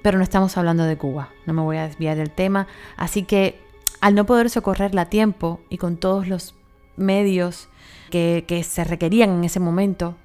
Pero 0.01 0.17
no 0.17 0.23
estamos 0.23 0.57
hablando 0.57 0.83
de 0.83 0.97
Cuba, 0.97 1.29
no 1.45 1.53
me 1.53 1.61
voy 1.61 1.77
a 1.77 1.87
desviar 1.87 2.17
del 2.17 2.31
tema. 2.31 2.67
Así 2.97 3.23
que 3.23 3.59
al 4.01 4.15
no 4.15 4.25
poder 4.25 4.49
socorrerla 4.49 5.03
a 5.03 5.09
tiempo 5.09 5.61
y 5.69 5.77
con 5.77 5.97
todos 5.97 6.27
los 6.27 6.55
medios 6.97 7.69
que, 8.09 8.65
se 8.67 8.83
requerían 8.83 9.29
en 9.29 9.43
ese 9.43 9.59
momento, 9.59 10.15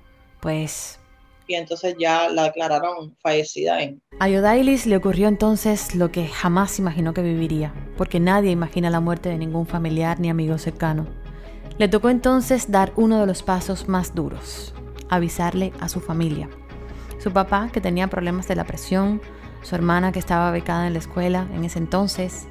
pues... 0.40 0.98
Y 1.48 1.54
entonces 1.54 1.94
ya 1.96 2.28
la 2.28 2.44
declararon 2.44 3.14
fallecida. 3.20 3.80
En... 3.80 4.02
A 4.18 4.28
Yodailis 4.28 4.86
le 4.86 4.96
ocurrió 4.96 5.28
entonces 5.28 5.94
lo 5.94 6.10
que 6.10 6.26
jamás 6.26 6.78
imaginó 6.80 7.14
que 7.14 7.22
viviría, 7.22 7.72
porque 7.96 8.18
nadie 8.18 8.50
imagina 8.50 8.90
la 8.90 8.98
muerte 8.98 9.28
de 9.28 9.38
ningún 9.38 9.66
familiar 9.66 10.18
ni 10.18 10.28
amigo 10.28 10.58
cercano. 10.58 11.06
Le 11.78 11.88
tocó 11.88 12.08
entonces 12.08 12.72
dar 12.72 12.92
uno 12.96 13.20
de 13.20 13.26
los 13.26 13.42
pasos 13.42 13.86
más 13.86 14.14
duros, 14.14 14.74
avisarle 15.08 15.72
a 15.78 15.88
su 15.88 16.00
familia. 16.00 16.48
Su 17.18 17.30
papá, 17.32 17.70
que 17.72 17.80
tenía 17.80 18.08
problemas 18.08 18.48
de 18.48 18.56
la 18.56 18.64
presión, 18.64 19.20
su 19.66 19.74
hermana 19.74 20.12
que 20.12 20.18
estaba 20.20 20.50
becada 20.52 20.86
en 20.86 20.92
la 20.92 21.00
escuela 21.00 21.48
en 21.52 21.64
ese 21.64 21.78
entonces. 21.78 22.46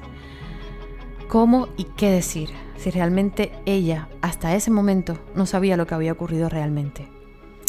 ¿Cómo 1.28 1.68
y 1.76 1.84
qué 1.84 2.10
decir 2.10 2.50
si 2.76 2.90
realmente 2.90 3.52
ella 3.64 4.08
hasta 4.20 4.54
ese 4.54 4.70
momento 4.70 5.18
no 5.34 5.46
sabía 5.46 5.76
lo 5.76 5.86
que 5.86 5.94
había 5.94 6.12
ocurrido 6.12 6.48
realmente? 6.48 7.08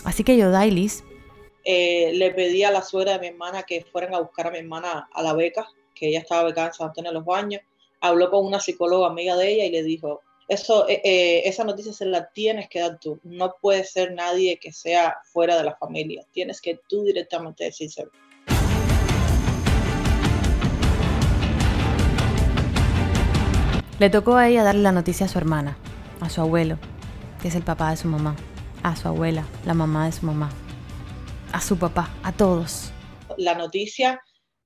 Así 0.04 0.24
que 0.24 0.38
yo, 0.38 0.52
Dailis, 0.52 1.04
eh, 1.64 2.12
le 2.14 2.32
pedí 2.32 2.64
a 2.64 2.72
la 2.72 2.82
suegra 2.82 3.14
de 3.14 3.20
mi 3.20 3.28
hermana 3.28 3.64
que 3.64 3.86
fueran 3.92 4.14
a 4.14 4.20
buscar 4.20 4.48
a 4.48 4.52
mi 4.52 4.60
hermana 4.60 5.10
a 5.12 5.24
la 5.24 5.34
beca, 5.34 5.68
que 5.96 6.10
ella 6.10 6.20
estaba 6.20 6.44
becada 6.44 6.68
en 6.68 6.74
San 6.74 6.88
Antonio 6.90 7.12
de 7.12 7.16
los 7.16 7.26
Baños. 7.26 7.62
Habló 8.02 8.30
con 8.30 8.46
una 8.46 8.60
psicóloga 8.60 9.08
amiga 9.08 9.36
de 9.36 9.52
ella 9.54 9.66
y 9.66 9.72
le 9.72 9.84
dijo, 9.84 10.22
eso, 10.48 10.88
eh, 10.88 11.02
eh, 11.04 11.42
esa 11.46 11.64
noticia 11.64 11.94
se 11.94 12.06
la 12.06 12.30
tienes 12.32 12.70
que 12.70 12.80
dar 12.80 13.00
tú. 13.00 13.20
No 13.24 13.56
puede 13.60 13.84
ser 13.84 14.14
nadie 14.14 14.60
que 14.60 14.72
sea 14.72 15.18
fuera 15.32 15.58
de 15.58 15.64
la 15.64 15.76
familia. 15.76 16.26
Tienes 16.32 16.62
que 16.62 16.80
tú 16.88 17.04
directamente 17.04 17.64
decírselo. 17.64 18.12
Le 24.00 24.12
tocó 24.12 24.36
a 24.36 24.48
ella 24.48 24.64
darle 24.64 24.84
la 24.84 24.92
noticia 24.92 25.26
a 25.26 25.30
su 25.30 25.40
hermana, 25.40 25.76
a 26.22 26.30
su 26.30 26.40
abuelo, 26.40 26.78
que 27.42 27.48
es 27.48 27.56
el 27.56 27.64
papá 27.64 27.90
de 27.90 27.98
su 27.98 28.08
mamá, 28.08 28.36
a 28.84 28.96
su 28.96 29.08
abuela, 29.08 29.48
la 29.66 29.74
mamá 29.74 30.06
de 30.06 30.12
su 30.12 30.24
mamá, 30.24 30.52
a 31.52 31.60
su 31.60 31.80
papá, 31.80 32.14
a 32.22 32.32
todos. 32.32 32.92
La 33.38 33.56
noticia 33.56 34.22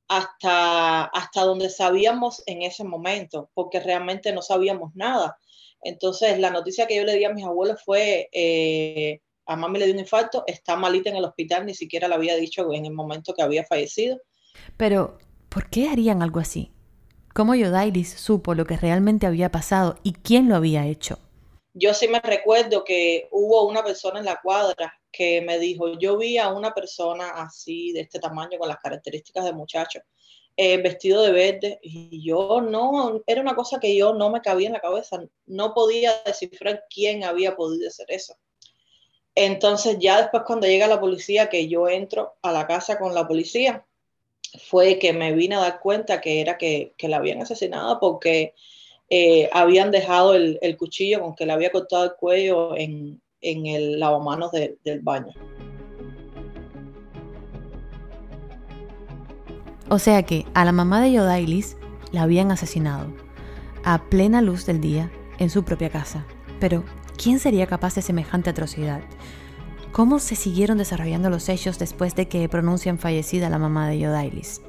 hasta, 0.10 1.06
hasta 1.06 1.44
donde 1.46 1.70
sabíamos 1.70 2.44
en 2.46 2.62
ese 2.62 2.84
momento, 2.84 3.50
porque 3.54 3.80
realmente 3.80 4.34
no 4.34 4.42
sabíamos 4.42 4.94
nada. 4.96 5.38
Entonces, 5.82 6.38
la 6.38 6.50
noticia 6.50 6.86
que 6.86 6.98
yo 6.98 7.06
le 7.06 7.16
di 7.16 7.24
a 7.24 7.34
mis 7.34 7.46
abuelos 7.46 7.82
fue, 7.86 8.28
eh, 8.34 9.22
a 9.46 9.56
mami 9.56 9.80
le 9.80 9.86
dio 9.86 9.94
un 9.94 10.02
infarto, 10.02 10.44
está 10.46 10.76
malita 10.76 11.10
en 11.10 11.16
el 11.16 11.24
hospital, 11.24 11.66
ni 11.66 11.74
siquiera 11.74 12.10
le 12.10 12.16
había 12.16 12.36
dicho 12.36 12.74
en 12.74 12.86
el 12.86 12.92
momento 12.92 13.34
que 13.34 13.44
había 13.44 13.64
fallecido. 13.64 14.20
Pero, 14.76 15.20
¿por 15.48 15.70
qué 15.70 15.88
harían 15.88 16.22
algo 16.22 16.42
así? 16.42 16.74
¿Cómo 17.34 17.56
Yodairis 17.56 18.14
supo 18.14 18.56
lo 18.56 18.66
que 18.66 18.76
realmente 18.76 19.26
había 19.26 19.52
pasado 19.52 19.98
y 20.04 20.14
quién 20.14 20.50
lo 20.50 20.56
había 20.56 20.86
hecho? 20.86 21.18
Yo 21.74 21.94
sí 21.94 22.10
me 22.10 22.20
recuerdo 22.20 22.84
que 22.84 23.30
hubo 23.32 23.66
una 23.68 23.84
persona 23.84 24.20
en 24.20 24.26
la 24.26 24.42
cuadra 24.42 24.94
que 25.12 25.42
me 25.42 25.58
dijo, 25.58 25.98
yo 25.98 26.18
vi 26.18 26.38
a 26.38 26.50
una 26.50 26.74
persona 26.74 27.30
así, 27.30 27.94
de 27.94 28.02
este 28.02 28.20
tamaño, 28.20 28.58
con 28.58 28.68
las 28.68 28.80
características 28.80 29.46
de 29.46 29.54
muchacho, 29.54 30.00
eh, 30.58 30.82
vestido 30.82 31.22
de 31.22 31.32
verde, 31.32 31.80
y 31.82 32.22
yo 32.26 32.60
no, 32.60 33.22
era 33.26 33.42
una 33.42 33.56
cosa 33.56 33.80
que 33.80 33.96
yo 33.96 34.14
no 34.14 34.30
me 34.30 34.42
cabía 34.42 34.68
en 34.68 34.74
la 34.74 34.82
cabeza, 34.82 35.20
no 35.46 35.74
podía 35.74 36.22
descifrar 36.26 36.84
quién 36.94 37.24
había 37.24 37.56
podido 37.56 37.88
hacer 37.88 38.08
eso. 38.10 38.36
Entonces 39.36 39.98
ya 40.00 40.18
después 40.22 40.44
cuando 40.46 40.68
llega 40.68 40.88
la 40.88 41.00
policía, 41.00 41.50
que 41.50 41.70
yo 41.70 41.88
entro 41.88 42.36
a 42.42 42.52
la 42.52 42.68
casa 42.68 43.00
con 43.00 43.14
la 43.14 43.26
policía, 43.26 43.86
fue 44.58 45.00
que 45.00 45.14
me 45.14 45.34
vine 45.34 45.56
a 45.56 45.60
dar 45.60 45.80
cuenta 45.80 46.22
que 46.22 46.42
era 46.42 46.58
que, 46.58 46.94
la 47.02 47.18
habían 47.18 47.42
asesinado 47.42 48.00
porque 48.00 48.54
eh, 49.10 49.50
habían 49.54 49.92
dejado 49.92 50.34
el, 50.36 50.78
cuchillo 50.78 51.22
con 51.22 51.36
que 51.36 51.46
le 51.46 51.54
había 51.54 51.72
cortado 51.72 52.06
el 52.06 52.14
cuello 52.14 52.76
en, 52.78 53.22
el 53.42 54.00
lavamanos 54.00 54.52
del 54.52 55.00
baño. 55.02 55.34
O 59.90 60.00
sea 60.00 60.24
que 60.24 60.46
a 60.54 60.64
la 60.64 60.72
mamá 60.72 61.02
de 61.02 61.12
Yodailis 61.12 61.76
la 62.14 62.22
habían 62.22 62.52
asesinado 62.52 63.14
a 63.84 64.10
plena 64.10 64.42
luz 64.42 64.66
del 64.66 64.80
día 64.80 65.12
en 65.38 65.50
su 65.50 65.66
propia 65.66 65.90
casa. 65.90 66.26
Pero, 66.62 66.86
¿quién 67.22 67.40
sería 67.40 67.68
capaz 67.68 67.96
de 67.96 68.02
semejante 68.02 68.50
atrocidad? 68.50 69.02
¿Cómo 69.92 70.20
se 70.20 70.38
siguieron 70.38 70.78
desarrollando 70.78 71.30
los 71.30 71.50
hechos 71.50 71.78
después 71.78 72.16
de 72.16 72.30
que 72.30 72.48
pronuncian 72.48 72.98
fallecida 72.98 73.50
la 73.50 73.58
mamá 73.58 73.90
de 73.90 74.00
Yodailis? 74.00 74.62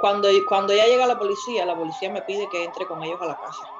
Cuando, 0.00 0.28
cuando 0.48 0.74
ya 0.74 0.86
llega 0.86 1.06
la 1.06 1.16
policía, 1.16 1.64
la 1.64 1.76
policía 1.76 2.10
me 2.10 2.22
pide 2.22 2.48
que 2.50 2.64
entre 2.64 2.86
con 2.86 3.04
ellos 3.04 3.20
a 3.22 3.26
la 3.26 3.36
casa. 3.36 3.70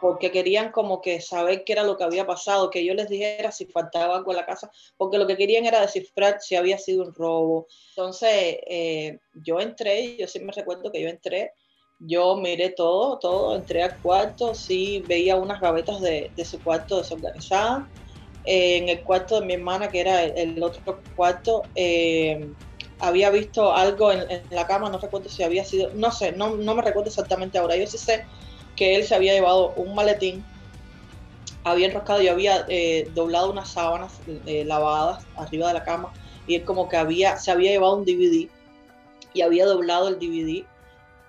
Porque 0.00 0.32
querían 0.32 0.72
como 0.72 1.00
que 1.00 1.20
saber 1.20 1.62
qué 1.62 1.74
era 1.74 1.84
lo 1.84 1.96
que 1.96 2.02
había 2.02 2.26
pasado, 2.26 2.68
que 2.68 2.84
yo 2.84 2.94
les 2.94 3.08
dijera 3.08 3.52
si 3.52 3.66
faltaba 3.66 4.16
algo 4.16 4.32
en 4.32 4.38
la 4.38 4.46
casa, 4.46 4.68
porque 4.96 5.18
lo 5.18 5.28
que 5.28 5.36
querían 5.36 5.64
era 5.64 5.80
descifrar 5.80 6.40
si 6.40 6.56
había 6.56 6.78
sido 6.78 7.04
un 7.04 7.14
robo. 7.14 7.68
Entonces, 7.90 8.58
eh, 8.66 9.20
yo 9.34 9.60
entré, 9.60 10.16
yo 10.16 10.26
sí 10.26 10.40
me 10.40 10.52
recuerdo 10.52 10.90
que 10.90 11.00
yo 11.00 11.08
entré, 11.08 11.52
yo 12.06 12.36
miré 12.36 12.70
todo, 12.70 13.18
todo, 13.18 13.56
entré 13.56 13.82
al 13.82 13.96
cuarto, 13.98 14.54
sí 14.54 15.04
veía 15.06 15.36
unas 15.36 15.60
gavetas 15.60 16.00
de, 16.00 16.30
su 16.44 16.60
cuarto 16.60 16.98
desorganizadas. 16.98 17.84
Eh, 18.44 18.78
en 18.78 18.88
el 18.88 19.02
cuarto 19.02 19.40
de 19.40 19.46
mi 19.46 19.54
hermana, 19.54 19.88
que 19.88 20.00
era 20.00 20.24
el, 20.24 20.60
otro 20.62 21.00
cuarto, 21.14 21.62
eh, 21.76 22.48
había 22.98 23.30
visto 23.30 23.72
algo 23.72 24.10
en, 24.10 24.42
la 24.50 24.66
cama, 24.66 24.90
no 24.90 24.98
recuerdo 24.98 25.28
si 25.28 25.44
había 25.44 25.64
sido, 25.64 25.90
no 25.94 26.10
sé, 26.10 26.32
no, 26.32 26.56
no 26.56 26.74
me 26.74 26.82
recuerdo 26.82 27.08
exactamente 27.08 27.58
ahora. 27.58 27.76
Yo 27.76 27.86
sí 27.86 27.98
sé 27.98 28.24
que 28.74 28.96
él 28.96 29.04
se 29.04 29.14
había 29.14 29.34
llevado 29.34 29.72
un 29.76 29.94
maletín, 29.94 30.44
había 31.62 31.86
enroscado 31.86 32.20
y 32.20 32.28
había 32.28 32.64
eh, 32.68 33.08
doblado 33.14 33.52
unas 33.52 33.70
sábanas 33.70 34.18
lavadas 34.46 35.24
arriba 35.36 35.68
de 35.68 35.74
la 35.74 35.84
cama 35.84 36.12
y 36.48 36.56
él 36.56 36.64
como 36.64 36.88
que 36.88 36.96
había, 36.96 37.36
se 37.36 37.52
había 37.52 37.70
llevado 37.70 37.96
un 37.96 38.04
DVD 38.04 38.48
y 39.34 39.40
había 39.42 39.66
doblado 39.66 40.08
el 40.08 40.18
DVD 40.18 40.66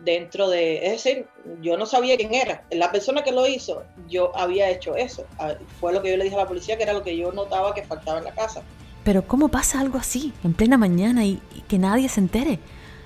dentro 0.04 0.50
de, 0.50 0.86
es 0.86 1.04
decir, 1.04 1.28
yo 1.62 1.78
no 1.78 1.86
sabía 1.86 2.18
quién 2.18 2.34
era. 2.34 2.64
La 2.72 2.92
persona 2.92 3.24
que 3.24 3.32
lo 3.32 3.48
hizo, 3.48 3.84
yo 4.08 4.36
había 4.36 4.70
hecho 4.70 4.96
eso. 4.96 5.26
Ah, 5.40 5.54
fue 5.80 5.94
lo 5.94 6.02
que 6.02 6.12
yo 6.12 6.18
le 6.18 6.26
dije 6.26 6.36
a 6.36 6.40
la 6.40 6.48
policía, 6.48 6.78
que 6.78 6.84
era 6.84 6.94
lo 6.94 7.04
que 7.04 7.16
yo 7.16 7.32
notaba 7.32 7.74
que 7.74 7.84
faltaba 7.84 8.20
en 8.20 8.26
la 8.26 8.34
casa. 8.34 8.64
Pero 9.04 9.28
¿cómo 9.28 9.50
pasa 9.50 9.80
algo 9.80 9.98
así, 9.98 10.34
en 10.44 10.54
plena 10.54 10.78
mañana, 10.78 11.26
y, 11.26 11.42
que 11.68 11.78
nadie 11.78 12.10
se 12.10 12.20
entere? 12.20 12.60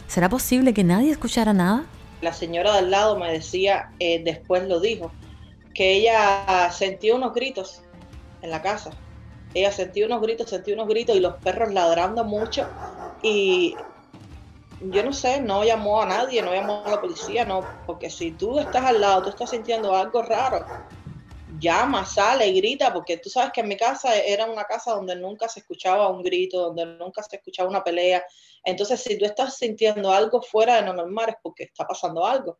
¿Será 0.08 0.30
posible 0.30 0.74
que 0.74 0.84
nadie 0.84 1.12
escuchara 1.12 1.54
nada? 1.54 1.86
La 2.22 2.34
señora 2.34 2.72
de 2.74 2.80
al 2.80 2.92
lado 2.92 3.18
me 3.18 3.32
decía, 3.32 3.92
eh, 4.00 4.22
después 4.24 4.68
lo 4.68 4.80
dijo, 4.80 5.12
que 5.74 5.94
ella 5.94 6.72
sentía 6.72 7.16
unos 7.16 7.34
gritos 7.34 7.82
en 8.42 8.50
la 8.50 8.62
casa. 8.62 8.92
Ella 9.54 9.72
sentía 9.72 10.06
unos 10.06 10.22
gritos, 10.22 10.50
sentía 10.50 10.74
unos 10.74 10.88
gritos 10.88 11.16
y 11.16 11.20
los 11.20 11.36
perros 11.36 11.74
ladrando 11.74 12.24
mucho. 12.24 12.68
Y 13.22 13.75
yo 14.80 15.04
no 15.04 15.12
sé, 15.12 15.42
no 15.42 15.64
llamó 15.64 16.02
a 16.02 16.06
nadie, 16.06 16.42
no 16.42 16.54
llamó 16.54 16.84
a 16.86 16.92
la 16.92 17.02
policía, 17.02 17.46
no, 17.46 17.66
porque 17.86 18.10
si 18.10 18.32
tú 18.32 18.60
estás 18.60 18.86
al 18.86 19.02
lado, 19.02 19.24
tú 19.24 19.30
estás 19.30 19.50
sintiendo 19.50 19.96
algo 19.96 20.22
raro, 20.22 20.66
llama, 21.60 22.06
sale 22.06 22.52
grita, 22.52 22.94
porque 22.94 23.18
tú 23.18 23.30
sabes 23.30 23.52
que 23.52 23.62
en 23.62 23.68
mi 23.68 23.78
casa 23.78 24.16
era 24.16 24.46
una 24.46 24.66
casa 24.66 24.94
donde 24.94 25.16
nunca 25.16 25.50
se 25.50 25.62
escuchaba 25.62 26.10
un 26.10 26.22
grito, 26.22 26.60
donde 26.60 26.86
nunca 26.86 27.24
se 27.24 27.38
escuchaba 27.38 27.70
una 27.70 27.84
pelea. 27.84 28.24
Entonces, 28.63 29.02
si 29.02 29.18
tú 29.18 29.26
estás 29.26 29.58
sintiendo 29.58 30.12
algo 30.12 30.42
fuera 30.42 30.76
de 30.76 30.84
lo 30.84 30.94
normal 30.94 31.30
es 31.30 31.36
porque 31.42 31.63
está 31.63 31.88
pasando 31.88 32.26
algo. 32.26 32.58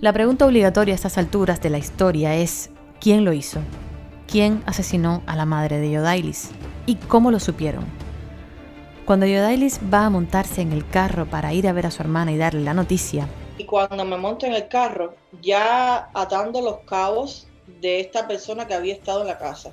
La 0.00 0.12
pregunta 0.12 0.46
obligatoria 0.46 0.94
a 0.94 0.96
estas 0.96 1.18
alturas 1.18 1.60
de 1.60 1.70
la 1.70 1.78
historia 1.78 2.34
es, 2.34 2.70
¿quién 3.00 3.24
lo 3.24 3.32
hizo? 3.32 3.60
¿Quién 4.26 4.62
asesinó 4.64 5.22
a 5.26 5.36
la 5.36 5.44
madre 5.44 5.78
de 5.78 5.90
Yodailis? 5.90 6.50
Y 6.90 6.96
cómo 6.96 7.30
lo 7.30 7.38
supieron. 7.38 7.84
Cuando 9.04 9.24
Yodailis 9.24 9.78
va 9.92 10.06
a 10.06 10.10
montarse 10.10 10.60
en 10.60 10.72
el 10.72 10.88
carro 10.88 11.24
para 11.26 11.52
ir 11.52 11.68
a 11.68 11.72
ver 11.72 11.86
a 11.86 11.92
su 11.92 12.02
hermana 12.02 12.32
y 12.32 12.36
darle 12.36 12.62
la 12.62 12.74
noticia. 12.74 13.28
Y 13.58 13.64
cuando 13.64 14.04
me 14.04 14.16
monto 14.16 14.44
en 14.46 14.54
el 14.54 14.66
carro, 14.66 15.14
ya 15.40 16.10
atando 16.12 16.60
los 16.60 16.78
cabos 16.80 17.46
de 17.80 18.00
esta 18.00 18.26
persona 18.26 18.66
que 18.66 18.74
había 18.74 18.94
estado 18.94 19.20
en 19.20 19.28
la 19.28 19.38
casa, 19.38 19.70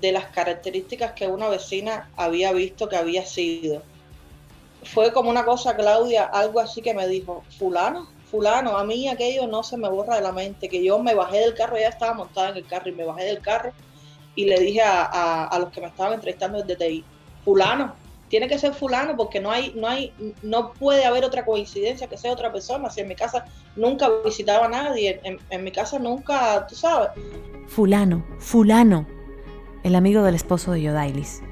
de 0.00 0.10
las 0.10 0.26
características 0.26 1.12
que 1.12 1.28
una 1.28 1.48
vecina 1.48 2.10
había 2.16 2.52
visto 2.52 2.88
que 2.88 2.96
había 2.96 3.24
sido. 3.24 3.82
Fue 4.82 5.12
como 5.12 5.30
una 5.30 5.44
cosa, 5.44 5.76
Claudia, 5.76 6.24
algo 6.24 6.58
así 6.58 6.82
que 6.82 6.92
me 6.94 7.06
dijo, 7.06 7.44
fulano, 7.56 8.08
fulano, 8.28 8.76
a 8.76 8.84
mí 8.84 9.08
aquello 9.08 9.46
no 9.46 9.62
se 9.62 9.76
me 9.76 9.88
borra 9.88 10.16
de 10.16 10.22
la 10.22 10.32
mente, 10.32 10.68
que 10.68 10.82
yo 10.82 10.98
me 10.98 11.14
bajé 11.14 11.38
del 11.38 11.54
carro, 11.54 11.76
ella 11.76 11.88
estaba 11.88 12.14
montada 12.14 12.48
en 12.50 12.56
el 12.56 12.66
carro 12.66 12.88
y 12.88 12.92
me 12.94 13.04
bajé 13.04 13.24
del 13.26 13.40
carro 13.40 13.72
y 14.38 14.44
le 14.44 14.60
dije 14.60 14.80
a, 14.84 15.58
los 15.58 15.72
que 15.72 15.80
me 15.80 15.88
estaban 15.88 16.12
entrevistando 16.12 16.62
desde 16.62 16.76
TI, 16.76 17.04
fulano, 17.44 17.92
tiene 18.28 18.46
que 18.46 18.56
ser 18.56 18.72
fulano 18.72 19.16
porque 19.16 19.40
no 19.40 19.50
hay, 19.50 19.72
no 19.74 19.88
hay, 19.88 20.12
no 20.44 20.74
puede 20.74 21.04
haber 21.06 21.24
otra 21.24 21.44
coincidencia 21.44 22.06
que 22.06 22.16
sea 22.16 22.30
otra 22.30 22.52
persona. 22.52 22.88
Si 22.88 23.00
en 23.00 23.08
mi 23.08 23.16
casa 23.16 23.46
nunca 23.74 24.08
visitaba 24.24 24.66
a 24.66 24.68
nadie, 24.68 25.20
en, 25.24 25.64
mi 25.64 25.72
casa 25.72 25.98
nunca, 25.98 26.64
tú 26.68 26.76
sabes. 26.76 27.08
Fulano, 27.66 28.24
fulano, 28.38 29.08
el 29.82 29.96
amigo 29.96 30.22
del 30.22 30.36
esposo 30.36 30.70
de 30.70 30.82
Yodailis, 30.82 31.42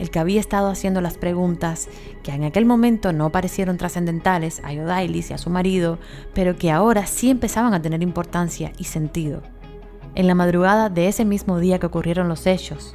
el 0.00 0.10
que 0.10 0.18
había 0.18 0.40
estado 0.40 0.68
haciendo 0.68 1.00
las 1.00 1.16
preguntas 1.16 1.86
que 2.24 2.32
en 2.32 2.42
aquel 2.42 2.66
momento 2.66 3.12
no 3.12 3.30
parecieron 3.30 3.78
trascendentales 3.78 4.60
a 4.64 4.72
Yodailis 4.72 5.30
y 5.30 5.34
a 5.34 5.38
su 5.38 5.48
marido, 5.48 6.00
pero 6.34 6.56
que 6.56 6.72
ahora 6.72 7.06
sí 7.06 7.30
empezaban 7.30 7.72
a 7.72 7.80
tener 7.80 8.02
importancia 8.02 8.72
y 8.78 8.84
sentido 8.84 9.42
en 10.14 10.26
la 10.26 10.34
madrugada 10.34 10.88
de 10.88 11.08
ese 11.08 11.24
mismo 11.24 11.58
día 11.58 11.78
que 11.78 11.86
ocurrieron 11.86 12.28
los 12.28 12.46
hechos. 12.46 12.94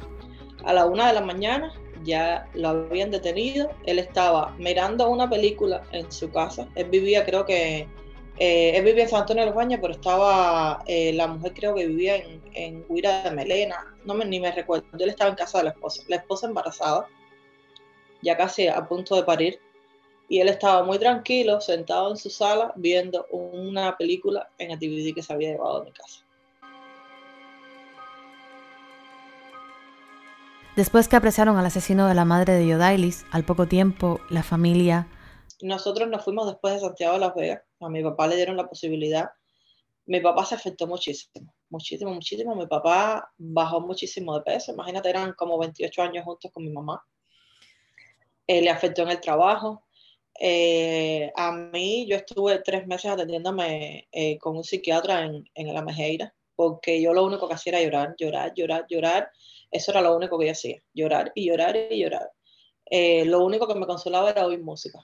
A 0.64 0.72
la 0.72 0.86
una 0.86 1.08
de 1.08 1.14
la 1.14 1.20
mañana 1.20 1.72
ya 2.04 2.48
lo 2.54 2.68
habían 2.68 3.10
detenido. 3.10 3.70
Él 3.84 3.98
estaba 3.98 4.54
mirando 4.58 5.08
una 5.08 5.28
película 5.28 5.82
en 5.92 6.10
su 6.10 6.30
casa. 6.30 6.68
Él 6.74 6.88
vivía, 6.88 7.24
creo 7.24 7.44
que, 7.44 7.88
eh, 8.38 8.76
él 8.76 8.84
vivía 8.84 9.04
en 9.04 9.08
San 9.10 9.20
Antonio 9.22 9.42
de 9.42 9.46
los 9.46 9.56
Baños, 9.56 9.80
pero 9.80 9.92
estaba, 9.92 10.82
eh, 10.86 11.12
la 11.12 11.26
mujer 11.26 11.52
creo 11.54 11.74
que 11.74 11.86
vivía 11.86 12.16
en, 12.16 12.42
en 12.54 12.84
Huira 12.88 13.22
de 13.22 13.30
Melena. 13.32 13.94
No 14.04 14.14
me, 14.14 14.24
ni 14.24 14.40
me 14.40 14.52
recuerdo. 14.52 14.86
Él 14.98 15.10
estaba 15.10 15.30
en 15.30 15.36
casa 15.36 15.58
de 15.58 15.64
la 15.64 15.70
esposa. 15.70 16.02
La 16.08 16.16
esposa 16.16 16.46
embarazada, 16.46 17.06
ya 18.22 18.36
casi 18.36 18.68
a 18.68 18.86
punto 18.86 19.16
de 19.16 19.24
parir. 19.24 19.60
Y 20.28 20.40
él 20.40 20.48
estaba 20.48 20.82
muy 20.82 20.98
tranquilo, 20.98 21.60
sentado 21.60 22.10
en 22.10 22.16
su 22.16 22.30
sala, 22.30 22.72
viendo 22.76 23.26
una 23.30 23.96
película 23.96 24.50
en 24.58 24.72
el 24.72 24.78
DVD 24.78 25.14
que 25.14 25.22
se 25.22 25.32
había 25.32 25.50
llevado 25.52 25.82
a 25.82 25.84
mi 25.84 25.92
casa. 25.92 26.25
Después 30.76 31.08
que 31.08 31.16
apresaron 31.16 31.56
al 31.56 31.64
asesino 31.64 32.06
de 32.06 32.14
la 32.14 32.26
madre 32.26 32.52
de 32.52 32.66
Yodailis, 32.66 33.24
al 33.32 33.46
poco 33.46 33.66
tiempo 33.66 34.20
la 34.28 34.42
familia... 34.42 35.08
Nosotros 35.62 36.06
nos 36.10 36.22
fuimos 36.22 36.46
después 36.46 36.74
de 36.74 36.80
Santiago 36.80 37.14
de 37.14 37.20
Las 37.20 37.34
Vegas. 37.34 37.62
A 37.80 37.88
mi 37.88 38.02
papá 38.02 38.26
le 38.26 38.36
dieron 38.36 38.58
la 38.58 38.68
posibilidad. 38.68 39.30
Mi 40.04 40.20
papá 40.20 40.44
se 40.44 40.54
afectó 40.54 40.86
muchísimo, 40.86 41.54
muchísimo, 41.70 42.12
muchísimo. 42.12 42.54
Mi 42.54 42.66
papá 42.66 43.32
bajó 43.38 43.80
muchísimo 43.80 44.36
de 44.36 44.42
peso. 44.42 44.72
Imagínate, 44.72 45.08
eran 45.08 45.32
como 45.32 45.58
28 45.58 46.02
años 46.02 46.24
juntos 46.26 46.50
con 46.52 46.62
mi 46.62 46.70
mamá. 46.70 47.02
Eh, 48.46 48.60
le 48.60 48.68
afectó 48.68 49.00
en 49.00 49.08
el 49.08 49.20
trabajo. 49.22 49.86
Eh, 50.38 51.32
a 51.36 51.52
mí, 51.52 52.06
yo 52.06 52.16
estuve 52.16 52.58
tres 52.58 52.86
meses 52.86 53.12
atendiéndome 53.12 54.08
eh, 54.12 54.36
con 54.36 54.58
un 54.58 54.64
psiquiatra 54.64 55.24
en, 55.24 55.48
en 55.54 55.72
la 55.72 55.80
Mejeira, 55.80 56.34
porque 56.54 57.00
yo 57.00 57.14
lo 57.14 57.24
único 57.24 57.48
que 57.48 57.54
hacía 57.54 57.78
era 57.78 57.82
llorar, 57.82 58.14
llorar, 58.18 58.52
llorar, 58.54 58.86
llorar 58.90 59.30
eso 59.76 59.90
era 59.90 60.00
lo 60.00 60.16
único 60.16 60.38
que 60.38 60.46
yo 60.46 60.52
hacía, 60.52 60.78
llorar 60.94 61.32
y 61.34 61.48
llorar 61.48 61.76
y 61.90 62.02
llorar. 62.02 62.30
Eh, 62.90 63.24
lo 63.26 63.44
único 63.44 63.68
que 63.68 63.74
me 63.74 63.86
consolaba 63.86 64.30
era 64.30 64.46
oír 64.46 64.62
música. 64.62 64.98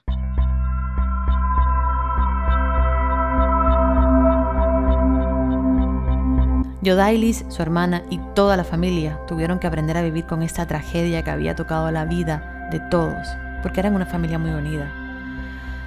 Yodailis, 6.81 7.45
su 7.47 7.61
hermana 7.61 8.05
y 8.09 8.19
toda 8.33 8.57
la 8.57 8.63
familia 8.65 9.21
tuvieron 9.27 9.59
que 9.59 9.67
aprender 9.67 9.95
a 9.95 10.01
vivir 10.01 10.25
con 10.25 10.41
esta 10.41 10.67
tragedia 10.67 11.23
que 11.23 11.29
había 11.29 11.55
tocado 11.55 11.89
la 11.91 12.03
vida 12.05 12.67
de 12.71 12.81
todos, 12.89 13.27
porque 13.61 13.79
eran 13.79 13.95
una 13.95 14.05
familia 14.05 14.37
muy 14.37 14.51
unida. 14.51 14.91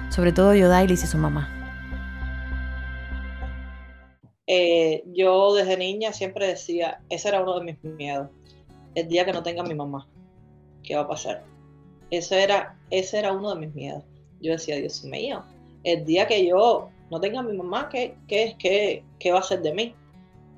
Sobre 0.09 0.31
todo 0.31 0.55
Yodailis 0.55 1.03
y 1.03 1.07
su 1.07 1.17
mamá. 1.17 1.53
Eh, 4.47 5.03
yo 5.07 5.53
desde 5.53 5.77
niña 5.77 6.13
siempre 6.13 6.47
decía, 6.47 7.01
ese 7.09 7.27
era 7.27 7.43
uno 7.43 7.59
de 7.59 7.65
mis 7.65 7.83
miedos 7.83 8.29
el 8.97 9.07
día 9.07 9.25
que 9.25 9.33
no 9.33 9.43
tenga 9.43 9.61
mi 9.61 9.75
mamá, 9.75 10.07
¿qué 10.81 10.95
va 10.95 11.01
a 11.01 11.07
pasar? 11.07 11.43
Eso 12.09 12.33
era, 12.33 12.79
ese 12.89 13.19
era 13.19 13.31
uno 13.31 13.53
de 13.53 13.67
mis 13.67 13.75
miedos. 13.75 14.03
Yo 14.41 14.53
decía, 14.53 14.77
Dios 14.77 15.03
mío, 15.03 15.43
el 15.83 16.03
día 16.03 16.25
que 16.25 16.47
yo 16.47 16.89
no 17.11 17.19
tenga 17.19 17.41
a 17.41 17.43
mi 17.43 17.55
mamá, 17.55 17.89
¿qué, 17.89 18.17
qué, 18.27 18.55
qué, 18.57 19.03
qué 19.19 19.31
va 19.31 19.39
a 19.39 19.43
ser 19.43 19.61
de 19.61 19.71
mí? 19.71 19.95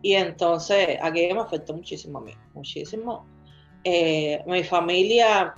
Y 0.02 0.13
entonces 0.13 0.97
aquello 1.02 1.36
me 1.36 1.41
afectó 1.41 1.73
muchísimo 1.73 2.19
a 2.19 2.21
mí, 2.21 2.32
muchísimo. 2.54 3.25
Eh, 3.84 4.41
mi 4.47 4.63
familia 4.63 5.54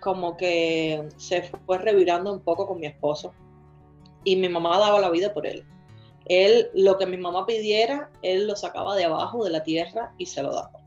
como 0.00 0.36
que 0.36 1.08
se 1.16 1.42
fue 1.64 1.78
revirando 1.78 2.34
un 2.34 2.40
poco 2.40 2.66
con 2.66 2.80
mi 2.80 2.86
esposo 2.86 3.32
y 4.24 4.36
mi 4.36 4.50
mamá 4.50 4.78
daba 4.78 5.00
la 5.00 5.08
vida 5.08 5.32
por 5.32 5.46
él. 5.46 5.64
Él, 6.26 6.68
lo 6.74 6.98
que 6.98 7.06
mi 7.06 7.16
mamá 7.16 7.46
pidiera, 7.46 8.10
él 8.20 8.46
lo 8.46 8.56
sacaba 8.56 8.94
de 8.94 9.04
abajo 9.04 9.42
de 9.42 9.50
la 9.50 9.62
tierra 9.62 10.12
y 10.18 10.26
se 10.26 10.42
lo 10.42 10.52
daba. 10.52 10.83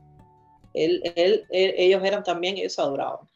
Él, 0.74 1.02
ellos 1.50 2.02
eran 2.04 2.22
también, 2.22 2.56
ellos 2.56 2.78
adoraban. 2.78 3.26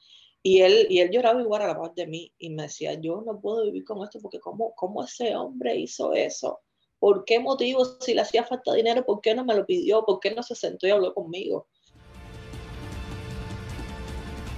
Y 0.43 0.61
él, 0.61 0.87
y 0.91 0.99
él 0.99 1.11
lloraba 1.11 1.41
igual 1.41 1.63
a 1.63 1.69
la 1.69 1.79
paz 1.79 1.95
de 1.95 2.07
mí 2.07 2.33
y 2.39 2.51
me 2.51 2.65
decía, 2.65 2.95
yo 2.95 3.23
no 3.25 3.41
puedo 3.41 3.65
vivir 3.65 3.85
con 3.85 4.03
esto 4.03 4.19
porque 4.21 4.41
¿cómo, 4.41 4.75
cómo 4.75 5.05
ese 5.05 5.37
hombre 5.37 5.77
hizo 5.77 6.13
eso? 6.13 6.61
¿Por 6.99 7.25
qué 7.25 7.39
motivo? 7.39 7.85
Si 8.01 8.15
le 8.15 8.23
hacía 8.23 8.45
falta 8.45 8.75
dinero, 8.75 9.05
¿por 9.05 9.21
qué 9.21 9.35
no 9.35 9.45
me 9.45 9.55
lo 9.55 9.67
pidió? 9.67 10.05
¿Por 10.05 10.21
qué 10.21 10.35
no 10.35 10.43
se 10.43 10.55
sentó 10.55 10.87
y 10.87 10.91
habló 10.91 11.15
conmigo? 11.15 11.69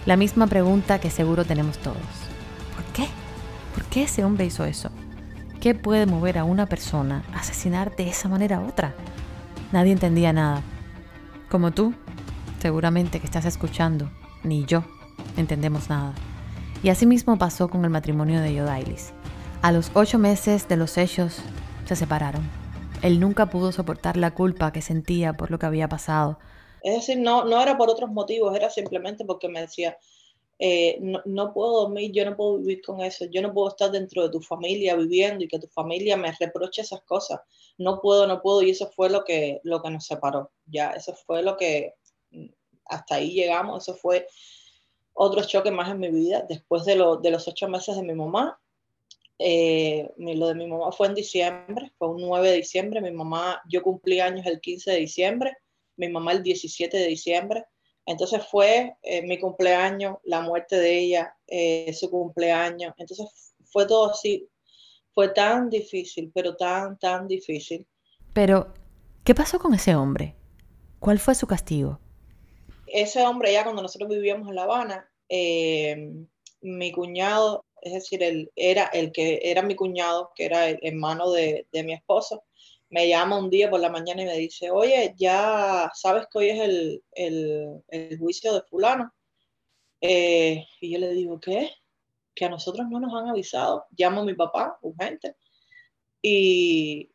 La 0.06 0.16
misma 0.16 0.46
pregunta 0.46 1.00
que 1.00 1.10
seguro 1.10 1.44
tenemos 1.44 1.78
todos. 1.78 1.96
¿Por 2.74 2.84
qué? 2.92 3.08
¿Por 3.74 3.84
qué 3.86 4.02
ese 4.02 4.24
hombre 4.24 4.44
hizo 4.44 4.64
eso? 4.64 4.90
¿Qué 5.60 5.74
puede 5.74 6.04
mover 6.04 6.36
a 6.36 6.44
una 6.44 6.66
persona 6.66 7.24
a 7.32 7.40
asesinar 7.40 7.96
de 7.96 8.08
esa 8.08 8.28
manera 8.28 8.58
a 8.58 8.66
otra? 8.66 8.94
Nadie 9.72 9.92
entendía 9.92 10.34
nada. 10.34 10.62
Como 11.50 11.72
tú, 11.72 11.94
seguramente 12.64 13.20
que 13.20 13.26
estás 13.26 13.44
escuchando, 13.44 14.10
ni 14.42 14.64
yo 14.64 14.84
entendemos 15.36 15.90
nada. 15.90 16.14
Y 16.82 16.88
así 16.88 17.04
mismo 17.04 17.36
pasó 17.36 17.68
con 17.68 17.84
el 17.84 17.90
matrimonio 17.90 18.40
de 18.40 18.54
Yodailis. 18.54 19.12
A 19.60 19.70
los 19.70 19.90
ocho 19.92 20.18
meses 20.18 20.66
de 20.66 20.78
los 20.78 20.96
hechos, 20.96 21.40
se 21.84 21.94
separaron. 21.94 22.42
Él 23.02 23.20
nunca 23.20 23.50
pudo 23.50 23.70
soportar 23.70 24.16
la 24.16 24.30
culpa 24.30 24.72
que 24.72 24.80
sentía 24.80 25.34
por 25.34 25.50
lo 25.50 25.58
que 25.58 25.66
había 25.66 25.88
pasado 25.88 26.38
es 26.84 26.94
decir, 26.94 27.18
no, 27.18 27.44
no 27.46 27.60
era 27.62 27.78
por 27.78 27.88
otros 27.88 28.10
motivos, 28.10 28.54
era 28.54 28.68
simplemente 28.68 29.24
porque 29.24 29.48
me 29.48 29.62
decía, 29.62 29.96
eh, 30.58 30.98
no, 31.00 31.54
puedo 31.54 31.84
dormir, 31.84 32.12
yo 32.12 32.26
no 32.26 32.36
puedo 32.36 32.58
vivir 32.58 32.82
con 32.82 33.00
eso, 33.00 33.24
yo 33.32 33.40
no 33.40 33.54
puedo 33.54 33.70
estar 33.70 33.90
dentro 33.90 34.22
de 34.22 34.28
tu 34.28 34.40
familia 34.42 34.94
viviendo 34.94 35.42
y 35.42 35.48
que 35.48 35.58
tu 35.58 35.66
familia 35.68 36.18
me 36.18 36.30
reproche 36.38 36.82
esas 36.82 37.00
cosas. 37.04 37.40
No 37.78 38.02
puedo, 38.02 38.26
no 38.26 38.42
puedo, 38.42 38.62
y 38.62 38.70
eso 38.70 38.90
fue 38.94 39.08
lo 39.08 39.24
que, 39.24 39.60
lo 39.64 39.80
que 39.80 39.90
nos 39.90 40.04
separó. 40.04 40.50
Ya, 40.66 40.90
eso 40.90 41.14
fue 41.14 41.42
lo 41.42 41.56
que, 41.56 41.94
hasta 42.86 43.16
ahí 43.16 43.32
llegamos, 43.32 43.82
eso 43.82 43.96
fue 43.96 44.26
otro 45.12 45.44
choque 45.44 45.70
más 45.70 45.90
en 45.90 46.00
mi 46.00 46.10
vida. 46.10 46.44
Después 46.48 46.84
de, 46.84 46.94
de 47.22 47.30
los 47.30 47.48
ocho 47.48 47.68
meses 47.68 47.96
de 47.96 48.02
mi 48.02 48.14
mamá, 48.14 48.60
eh, 49.38 50.12
lo 50.16 50.48
de 50.48 50.54
mi 50.54 50.66
mamá 50.66 50.92
fue 50.92 51.08
en 51.08 51.14
diciembre, 51.14 51.92
fue 51.98 52.08
un 52.08 52.20
9 52.20 52.50
de 52.50 52.56
diciembre, 52.56 53.00
mi 53.00 53.10
mamá, 53.10 53.60
yo 53.68 53.82
cumplí 53.82 54.20
años 54.20 54.46
el 54.46 54.60
15 54.60 54.92
de 54.92 54.96
diciembre, 54.98 55.56
mi 55.96 56.08
mamá 56.08 56.32
el 56.32 56.42
17 56.42 56.96
de 56.96 57.06
diciembre. 57.06 57.64
Entonces 58.06 58.46
fue 58.46 58.96
eh, 59.02 59.22
mi 59.22 59.40
cumpleaños, 59.40 60.18
la 60.24 60.42
muerte 60.42 60.76
de 60.76 60.98
ella, 60.98 61.36
eh, 61.46 61.92
su 61.94 62.10
cumpleaños. 62.10 62.92
Entonces 62.98 63.54
fue 63.64 63.86
todo 63.86 64.10
así. 64.10 64.48
Fue 65.14 65.28
tan 65.28 65.70
difícil, 65.70 66.30
pero 66.34 66.54
tan, 66.56 66.98
tan 66.98 67.26
difícil. 67.26 67.86
Pero, 68.34 68.74
¿qué 69.24 69.34
pasó 69.34 69.58
con 69.58 69.72
ese 69.74 69.94
hombre? 69.94 70.34
¿Cuál 70.98 71.18
fue 71.18 71.34
su 71.34 71.46
castigo? 71.46 72.00
Ese 72.86 73.22
hombre 73.26 73.52
ya 73.52 73.64
cuando 73.64 73.82
nosotros 73.82 74.10
vivíamos 74.10 74.48
en 74.48 74.54
La 74.54 74.64
Habana, 74.64 75.10
eh, 75.28 76.10
mi 76.60 76.92
cuñado, 76.92 77.64
es 77.82 77.92
decir, 77.92 78.22
él 78.22 78.50
era 78.56 78.86
el 78.86 79.12
que 79.12 79.40
era 79.42 79.62
mi 79.62 79.74
cuñado, 79.76 80.30
que 80.34 80.46
era 80.46 80.68
el 80.68 80.78
hermano 80.82 81.30
de, 81.30 81.66
mi 81.72 81.92
esposo, 81.92 82.44
me 82.88 83.08
llama 83.08 83.38
un 83.38 83.50
día 83.50 83.70
por 83.70 83.80
la 83.80 83.90
mañana 83.90 84.22
y 84.22 84.26
me 84.26 84.38
dice, 84.38 84.70
oye, 84.70 85.14
ya 85.16 85.90
sabes 85.94 86.26
que 86.30 86.38
hoy 86.38 86.48
es 86.50 87.00
el, 87.12 88.18
juicio 88.18 88.54
de 88.54 88.62
fulano. 88.62 89.12
Eh, 90.00 90.64
y 90.80 90.92
yo 90.92 90.98
le 90.98 91.10
digo, 91.10 91.40
¿qué? 91.40 91.70
Que 92.34 92.44
a 92.44 92.50
nosotros 92.50 92.86
no 92.88 93.00
nos 93.00 93.14
han 93.14 93.28
avisado. 93.28 93.86
Llamo 93.96 94.20
a 94.20 94.24
mi 94.24 94.34
papá, 94.34 94.78
urgente. 94.82 95.36
Y, 96.22 97.10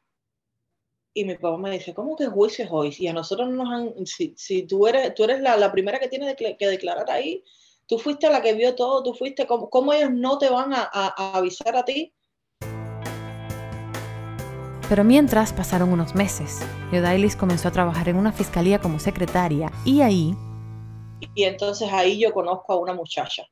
y 1.19 1.25
mi 1.25 1.36
papá 1.36 1.58
me 1.58 1.71
dice, 1.71 1.93
¿cómo 1.93 2.15
que 2.15 2.27
juicio 2.27 2.63
es 2.63 2.71
hoy? 2.71 2.95
Y 2.97 3.08
a 3.08 3.13
nosotros 3.13 3.49
no 3.49 3.65
nos 3.65 3.73
han, 3.73 4.05
si, 4.05 4.34
si 4.38 4.63
tú 4.63 4.88
eres, 4.88 5.13
tú 5.15 5.25
eres 5.25 5.41
la, 5.41 5.69
primera 5.69 5.99
que 5.99 6.08
tiene 6.08 6.34
que 6.34 6.67
declarar 6.67 7.12
ahí, 7.12 7.43
tú 7.88 7.99
fuiste 7.99 8.29
la 8.29 8.41
que 8.41 8.53
vio 8.53 8.73
todo, 8.73 9.03
tú 9.03 9.13
fuiste, 9.13 9.45
¿cómo, 9.45 9.69
cómo 9.69 9.91
ellos 9.91 10.12
no 10.13 10.38
te 10.38 10.49
van 10.49 10.73
a, 10.73 10.89
a 10.93 11.38
avisar 11.38 11.75
a 11.75 11.84
ti? 11.84 12.13
Pero 14.88 15.03
mientras 15.03 15.51
pasaron 15.51 15.91
unos 15.91 16.15
meses, 16.15 16.62
Yodailis 16.93 17.36
comenzó 17.36 17.67
a 17.67 17.71
trabajar 17.71 18.08
en 18.08 18.15
una 18.15 18.32
fiscalía 18.32 18.79
como 18.79 18.99
secretaria 18.99 19.71
y 19.84 19.99
ahí... 19.99 20.34
Y 21.36 21.43
entonces 21.43 21.89
ahí 21.91 22.17
yo 22.17 22.32
conozco 22.32 22.71
a 22.71 22.77
una 22.77 22.93
muchacha 22.93 23.43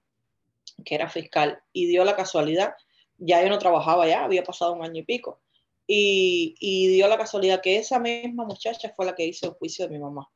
que 0.85 0.95
era 0.95 1.09
fiscal 1.09 1.59
y 1.73 1.87
dio 1.87 2.05
la 2.05 2.15
casualidad, 2.15 2.75
ya 3.17 3.43
yo 3.43 3.49
no 3.49 3.59
trabajaba 3.59 4.07
ya, 4.07 4.23
había 4.23 4.43
pasado 4.43 4.71
un 4.71 4.83
año 4.83 5.01
y 5.01 5.03
pico, 5.03 5.41
y, 5.87 6.55
y 6.59 6.87
dio 6.89 7.07
la 7.07 7.17
casualidad 7.17 7.61
que 7.61 7.77
esa 7.77 7.97
misma 7.99 8.45
muchacha 8.45 8.93
fue 8.95 9.05
la 9.05 9.15
que 9.15 9.25
hizo 9.25 9.47
el 9.47 9.53
juicio 9.53 9.87
de 9.87 9.93
mi 9.93 9.99
mamá. 9.99 10.29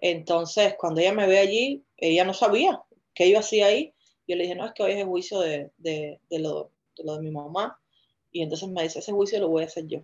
Entonces, 0.00 0.74
cuando 0.78 1.00
ella 1.00 1.12
me 1.12 1.26
ve 1.26 1.38
allí, 1.38 1.84
ella 1.96 2.24
no 2.24 2.34
sabía 2.34 2.82
qué 3.14 3.30
yo 3.30 3.38
hacía 3.38 3.66
ahí. 3.66 3.94
Yo 4.26 4.36
le 4.36 4.42
dije, 4.42 4.54
no, 4.54 4.66
es 4.66 4.72
que 4.72 4.82
hoy 4.82 4.92
es 4.92 4.98
el 4.98 5.06
juicio 5.06 5.40
de, 5.40 5.70
de, 5.78 6.20
de, 6.28 6.38
lo, 6.38 6.72
de 6.96 7.20
mi 7.20 7.30
mamá. 7.30 7.80
Y 8.30 8.42
entonces 8.42 8.68
me 8.68 8.82
dice, 8.82 8.98
ese 8.98 9.12
juicio 9.12 9.40
lo 9.40 9.48
voy 9.48 9.62
a 9.62 9.66
hacer 9.66 9.86
yo. 9.86 10.02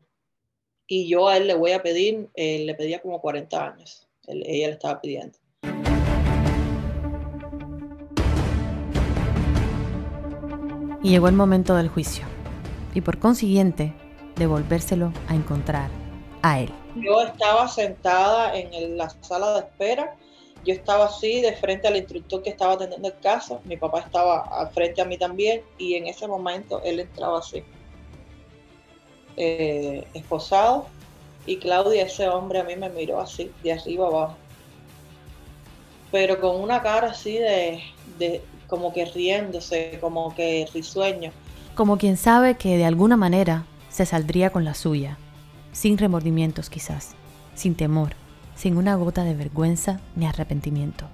Y 0.87 1.09
yo 1.09 1.29
a 1.29 1.37
él 1.37 1.47
le 1.47 1.55
voy 1.55 1.73
a 1.73 1.83
pedir, 1.83 2.29
eh, 2.35 2.65
le 2.65 2.75
pedía 2.75 3.01
como 3.01 3.21
40 3.21 3.67
años, 3.67 4.09
ella 4.27 4.69
le 4.69 4.73
estaba 4.73 5.01
pidiendo. 5.01 5.39
Y 11.03 11.11
llegó 11.11 11.29
el 11.29 11.35
momento 11.35 11.77
del 11.77 11.89
juicio. 11.89 12.25
Y 12.95 13.03
por 13.03 13.19
consiguiente, 13.19 13.95
de 14.37 14.47
volvérselo 14.47 15.13
a 15.29 15.35
encontrar 15.35 15.91
a 16.43 16.61
él. 16.61 16.71
Yo 16.97 17.23
estaba 17.23 17.69
sentada 17.69 18.57
en 18.57 18.97
la 18.97 19.11
sala 19.23 19.55
de 19.55 19.61
espera. 19.61 20.15
Yo 20.65 20.73
estaba 20.73 21.07
así 21.07 21.41
de 21.43 21.53
frente 21.55 21.89
al 21.89 21.97
instructor 21.97 22.43
que 22.43 22.51
estaba 22.51 22.75
atendiendo 22.75 23.09
el 23.09 23.19
caso. 23.19 23.61
Mi 23.65 23.77
papá 23.77 24.01
estaba 24.01 24.41
al 24.41 24.71
frente 24.71 25.03
a 25.03 25.05
mí 25.05 25.19
también. 25.19 25.63
Y 25.79 25.95
en 25.95 26.07
ese 26.07 26.27
momento 26.27 26.81
él 26.85 27.01
entraba 27.01 27.39
así 27.39 27.63
eh, 29.37 30.07
esposado 30.15 30.87
y 31.47 31.59
Claudia, 31.59 32.05
ese 32.05 32.29
hombre, 32.29 32.61
a 32.61 32.65
mí 32.65 32.75
me 32.77 32.89
miró 32.89 33.21
así, 33.21 33.51
de 33.63 33.73
arriba 33.73 34.07
abajo. 34.07 34.37
Pero 36.11 36.41
con 36.41 36.61
una 36.61 36.83
cara 36.83 37.11
así 37.11 37.37
de, 37.37 37.83
de 38.19 38.43
como 38.67 38.93
que 38.93 39.05
riéndose, 39.05 39.99
como 40.01 40.35
que 40.35 40.67
risueño. 40.73 41.33
Como 41.75 41.99
quien 41.99 42.17
sabe 42.17 42.55
que 42.55 42.79
de 42.79 42.85
alguna 42.85 43.17
manera 43.17 43.65
se 43.95 44.07
saldría 44.07 44.51
con 44.51 44.65
la 44.65 44.75
suya, 44.75 45.19
sin 45.71 45.99
remordimientos 45.99 46.69
quizás, 46.69 47.15
sin 47.55 47.77
temor, 47.77 48.11
sin 48.57 48.77
una 48.77 48.97
gota 48.97 49.23
de 49.23 49.35
vergüenza 49.35 50.01
ni 50.17 50.27
arrepentimiento. 50.27 51.05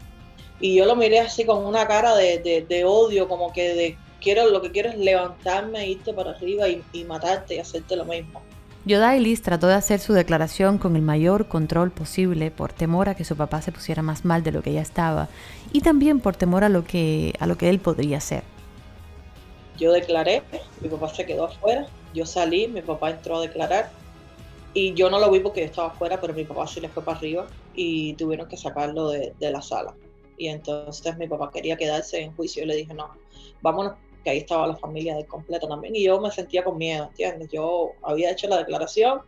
Y 0.61 0.77
yo 0.77 0.87
lo 0.87 0.97
miré 0.97 1.21
así 1.21 1.45
con 1.45 1.67
una 1.67 1.87
cara 1.87 2.17
de, 2.17 2.65
de 2.67 2.85
odio, 2.87 3.29
como 3.29 3.53
que 3.53 3.75
de 3.75 3.99
quiero, 4.19 4.49
lo 4.49 4.63
que 4.63 4.71
quiero 4.71 4.89
es 4.89 4.97
levantarme, 4.97 5.89
irte 5.89 6.15
para 6.15 6.31
arriba 6.31 6.69
y, 6.69 7.05
matarte 7.05 7.57
y 7.57 7.59
hacerte 7.59 7.97
lo 7.97 8.07
mismo. 8.07 8.41
Yodailis 8.87 9.43
trató 9.43 9.67
de 9.67 9.75
hacer 9.75 10.01
su 10.01 10.15
declaración 10.15 10.79
con 10.79 10.97
el 10.97 11.03
mayor 11.03 11.49
control 11.49 11.91
posible 11.91 12.51
por 12.51 12.73
temor 12.73 13.11
a 13.11 13.15
que 13.15 13.27
su 13.27 13.37
papá 13.37 13.61
se 13.61 13.73
pusiera 13.73 14.01
más 14.01 14.25
mal 14.25 14.43
de 14.43 14.53
lo 14.53 14.63
que 14.63 14.73
ya 14.73 14.81
estaba 14.81 15.29
y 15.71 15.83
también 15.83 16.19
por 16.21 16.35
temor 16.35 16.65
a 16.65 16.71
lo 16.71 16.85
que, 16.85 17.35
a 17.41 17.47
lo 17.47 17.59
que 17.59 17.69
él 17.69 17.79
podría 17.79 18.17
hacer. 18.17 18.43
Yo 19.77 19.93
declaré, 19.93 20.43
mi 20.81 20.89
papá 20.89 21.13
se 21.13 21.27
quedó 21.27 21.45
afuera, 21.45 21.87
yo 22.15 22.27
salí, 22.27 22.69
mi 22.69 22.83
papá 22.83 23.11
entró 23.11 23.37
a 23.37 23.43
declarar 23.43 23.91
y 24.75 24.95
yo 24.95 25.11
no 25.11 25.19
lo 25.19 25.31
vi 25.31 25.41
porque 25.41 25.61
yo 25.61 25.67
estaba 25.67 25.89
afuera, 25.89 26.21
pero 26.21 26.35
mi 26.35 26.45
papá 26.45 26.67
sí 26.67 26.81
le 26.81 26.89
fue 26.89 27.05
para 27.05 27.19
arriba 27.19 27.47
y 27.75 28.15
tuvieron 28.15 28.49
que 28.49 28.57
sacarlo 28.57 29.09
de, 29.09 29.35
de 29.39 29.51
la 29.51 29.63
sala. 29.63 29.95
Y 30.37 30.49
entonces 30.49 31.17
mi 31.19 31.29
papá 31.29 31.51
quería 31.53 31.77
quedarse 31.77 32.21
en 32.21 32.35
juicio 32.35 32.63
y 32.63 32.67
le 32.67 32.77
dije, 32.77 32.95
no, 32.95 33.11
vámonos 33.61 33.95
que 34.25 34.31
ahí 34.31 34.39
estaba 34.39 34.67
la 34.67 34.77
familia 34.77 35.17
de 35.17 35.25
completo 35.27 35.67
también, 35.67 35.97
y 35.97 36.05
yo 36.05 36.21
me 36.21 36.31
sentía 36.31 36.63
con 36.63 36.77
miedo, 36.77 37.07
¿entiendes? 37.07 37.49
Yo 37.51 37.93
había 38.03 38.31
hecho 38.31 38.49
la 38.49 38.59
declaración, 38.59 39.23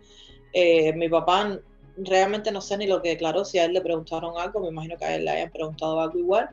eh, 0.53 0.93
mi 0.93 1.09
papá 1.09 1.59
realmente 1.97 2.51
no 2.53 2.61
sé 2.61 2.77
ni 2.77 2.87
lo 2.87 3.03
que 3.03 3.11
declaró, 3.11 3.45
si 3.45 3.59
a 3.59 3.65
él 3.65 3.73
le 3.73 3.81
preguntaron 3.81 4.39
algo, 4.39 4.61
me 4.61 4.69
imagino 4.69 4.97
que 4.97 5.05
a 5.05 5.15
él 5.15 5.25
le 5.25 5.31
hayan 5.31 5.51
preguntado 5.51 6.01
algo 6.01 6.19
igual, 6.19 6.51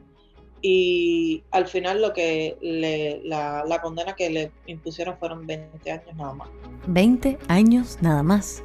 y 0.62 1.44
al 1.52 1.68
final 1.68 2.02
lo 2.02 2.14
que 2.14 2.58
le, 2.62 3.22
la, 3.24 3.80
condena 3.82 4.16
que 4.16 4.30
le 4.30 4.52
impusieron 4.68 5.18
fueron 5.18 5.46
20 5.48 5.92
años 5.92 6.16
nada 6.16 6.34
más. 6.34 6.50
20 6.88 7.38
años 7.48 7.98
nada 8.02 8.24
más. 8.24 8.64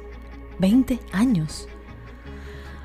20 0.59 0.99
años. 1.11 1.67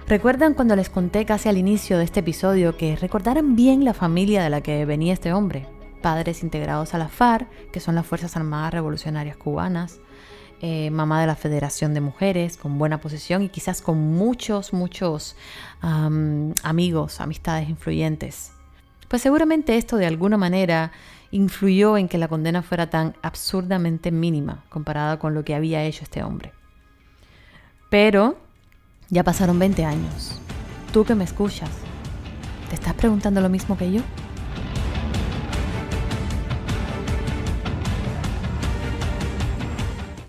¿Recuerdan 0.06 0.54
cuando 0.54 0.74
les 0.74 0.90
conté 0.90 1.24
casi 1.24 1.48
al 1.48 1.56
inicio 1.56 1.98
de 1.98 2.04
este 2.04 2.20
episodio 2.20 2.76
que 2.76 2.96
recordaran 2.96 3.54
bien 3.54 3.84
la 3.84 3.94
familia 3.94 4.42
de 4.42 4.50
la 4.50 4.60
que 4.60 4.84
venía 4.84 5.12
este 5.12 5.32
hombre? 5.32 5.66
padres 6.00 6.42
integrados 6.42 6.94
a 6.94 6.98
la 6.98 7.08
FARC, 7.08 7.48
que 7.70 7.80
son 7.80 7.94
las 7.94 8.06
Fuerzas 8.06 8.36
Armadas 8.36 8.72
Revolucionarias 8.72 9.36
Cubanas, 9.36 10.00
eh, 10.60 10.90
mamá 10.90 11.20
de 11.20 11.26
la 11.26 11.36
Federación 11.36 11.94
de 11.94 12.00
Mujeres, 12.00 12.56
con 12.56 12.78
buena 12.78 13.00
posición 13.00 13.42
y 13.42 13.48
quizás 13.48 13.80
con 13.80 13.98
muchos, 13.98 14.72
muchos 14.72 15.36
amigos, 15.80 17.20
amistades 17.20 17.68
influyentes. 17.68 18.52
Pues 19.10 19.22
seguramente 19.22 19.76
esto 19.76 19.96
de 19.96 20.06
alguna 20.06 20.36
manera 20.36 20.92
influyó 21.32 21.96
en 21.96 22.06
que 22.06 22.16
la 22.16 22.28
condena 22.28 22.62
fuera 22.62 22.90
tan 22.90 23.16
absurdamente 23.22 24.12
mínima 24.12 24.62
comparada 24.68 25.18
con 25.18 25.34
lo 25.34 25.42
que 25.44 25.56
había 25.56 25.82
hecho 25.82 26.04
este 26.04 26.22
hombre. 26.22 26.52
Pero 27.88 28.38
ya 29.08 29.24
pasaron 29.24 29.58
20 29.58 29.84
años. 29.84 30.40
Tú 30.92 31.04
que 31.04 31.16
me 31.16 31.24
escuchas, 31.24 31.70
¿te 32.68 32.76
estás 32.76 32.94
preguntando 32.94 33.40
lo 33.40 33.48
mismo 33.48 33.76
que 33.76 33.90
yo? 33.90 34.02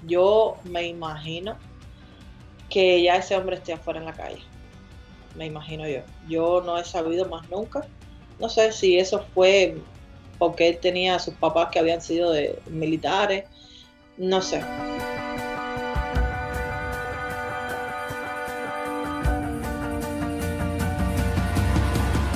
Yo 0.07 0.57
me 0.63 0.87
imagino 0.87 1.55
que 2.67 3.03
ya 3.03 3.17
ese 3.17 3.37
hombre 3.37 3.57
esté 3.57 3.73
afuera 3.73 3.99
en 3.99 4.07
la 4.07 4.13
calle. 4.13 4.41
Me 5.37 5.45
imagino 5.45 5.87
yo. 5.87 5.99
Yo 6.27 6.63
no 6.65 6.79
he 6.79 6.83
sabido 6.83 7.29
más 7.29 7.47
nunca. 7.51 7.85
No 8.41 8.49
sé 8.49 8.71
si 8.71 8.97
eso 8.97 9.23
fue 9.35 9.77
porque 10.39 10.67
él 10.67 10.79
tenía 10.79 11.13
a 11.13 11.19
sus 11.19 11.35
papás 11.35 11.69
que 11.71 11.77
habían 11.77 12.01
sido 12.01 12.31
de 12.31 12.57
militares. 12.71 13.45
No 14.17 14.41
sé. 14.41 14.63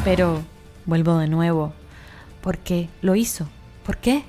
Pero 0.04 0.44
vuelvo 0.86 1.18
de 1.18 1.28
nuevo. 1.28 1.74
¿Por 2.42 2.60
qué 2.60 2.88
lo 3.02 3.16
hizo? 3.16 3.48
¿Por 3.84 3.98
qué? 3.98 4.22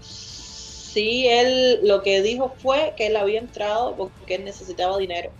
Sí, 0.00 1.26
él 1.28 1.80
lo 1.86 2.02
que 2.02 2.22
dijo 2.22 2.54
fue 2.56 2.94
que 2.96 3.08
él 3.08 3.16
había 3.16 3.40
entrado 3.40 3.94
porque 3.94 4.36
él 4.36 4.46
necesitaba 4.46 4.96
dinero. 4.96 5.30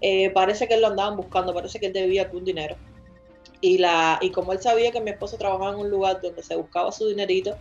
Eh, 0.00 0.30
parece 0.30 0.68
que 0.68 0.74
él 0.74 0.82
lo 0.82 0.86
andaban 0.86 1.16
buscando, 1.16 1.52
parece 1.52 1.80
que 1.80 1.86
él 1.86 1.92
debía 1.92 2.22
algún 2.22 2.44
dinero. 2.44 2.76
Y, 3.62 3.78
la, 3.78 4.18
y 4.20 4.30
como 4.30 4.52
él 4.52 4.60
sabía 4.60 4.92
que 4.92 5.00
mi 5.00 5.10
esposo 5.10 5.38
trabajaba 5.38 5.72
en 5.72 5.78
un 5.78 5.88
lugar 5.88 6.20
donde 6.20 6.42
se 6.42 6.56
buscaba 6.56 6.92
su 6.92 7.08
dinerito, 7.08 7.56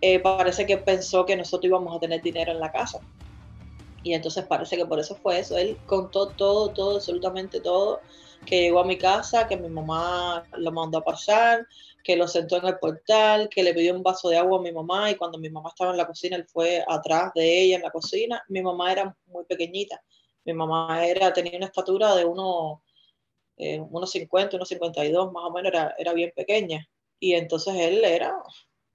eh, 0.00 0.18
parece 0.20 0.64
que 0.64 0.78
pensó 0.78 1.26
que 1.26 1.36
nosotros 1.36 1.66
íbamos 1.68 1.94
a 1.94 2.00
tener 2.00 2.22
dinero 2.22 2.52
en 2.52 2.60
la 2.60 2.72
casa. 2.72 3.00
Y 4.02 4.14
entonces 4.14 4.44
parece 4.46 4.76
que 4.76 4.86
por 4.86 4.98
eso 4.98 5.16
fue 5.16 5.40
eso. 5.40 5.58
Él 5.58 5.76
contó 5.86 6.28
todo, 6.28 6.70
todo, 6.70 6.96
absolutamente 6.96 7.60
todo 7.60 8.00
que 8.44 8.62
llegó 8.62 8.80
a 8.80 8.84
mi 8.84 8.98
casa, 8.98 9.46
que 9.46 9.56
mi 9.56 9.68
mamá 9.68 10.44
lo 10.56 10.72
mandó 10.72 10.98
a 10.98 11.04
pasar, 11.04 11.66
que 12.02 12.16
lo 12.16 12.26
sentó 12.26 12.56
en 12.56 12.66
el 12.66 12.78
portal, 12.78 13.48
que 13.48 13.62
le 13.62 13.74
pidió 13.74 13.94
un 13.94 14.02
vaso 14.02 14.28
de 14.28 14.36
agua 14.36 14.58
a 14.58 14.62
mi 14.62 14.72
mamá 14.72 15.10
y 15.10 15.14
cuando 15.14 15.38
mi 15.38 15.48
mamá 15.48 15.68
estaba 15.68 15.92
en 15.92 15.96
la 15.96 16.06
cocina, 16.06 16.36
él 16.36 16.46
fue 16.46 16.84
atrás 16.88 17.32
de 17.34 17.62
ella 17.62 17.76
en 17.76 17.82
la 17.82 17.90
cocina. 17.90 18.42
Mi 18.48 18.62
mamá 18.62 18.92
era 18.92 19.16
muy 19.26 19.44
pequeñita. 19.44 20.02
Mi 20.44 20.52
mamá 20.52 21.06
era, 21.06 21.32
tenía 21.32 21.56
una 21.56 21.66
estatura 21.66 22.16
de 22.16 22.24
unos, 22.24 22.80
eh, 23.62 23.80
unos 23.80 24.10
50, 24.10 24.56
unos 24.56 24.68
52, 24.68 25.32
más 25.32 25.44
o 25.44 25.52
menos, 25.52 25.72
era, 25.72 25.94
era 25.98 26.12
bien 26.12 26.32
pequeña. 26.34 26.88
Y 27.20 27.34
entonces 27.34 27.74
él 27.76 28.04
era 28.04 28.34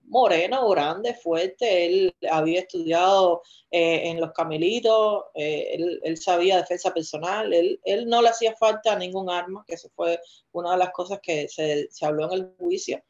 moreno, 0.07 0.69
grande, 0.69 1.13
fuerte, 1.13 1.85
él 1.85 2.15
había 2.31 2.61
estudiado 2.61 3.41
eh, 3.71 4.09
en 4.09 4.19
los 4.19 4.31
Camelitos, 4.31 5.25
eh, 5.35 5.77
él, 6.03 6.17
sabía 6.17 6.57
defensa 6.57 6.93
personal, 6.93 7.53
él, 7.53 7.79
no 8.07 8.21
le 8.21 8.29
hacía 8.29 8.55
falta 8.55 8.97
ningún 8.97 9.29
arma, 9.29 9.63
que 9.67 9.75
eso 9.75 9.89
fue 9.95 10.19
una 10.51 10.71
de 10.71 10.77
las 10.77 10.91
cosas 10.91 11.19
que 11.21 11.47
se, 11.49 11.89
habló 12.01 12.25
en 12.25 12.33
el 12.33 12.55
juicio, 12.57 13.03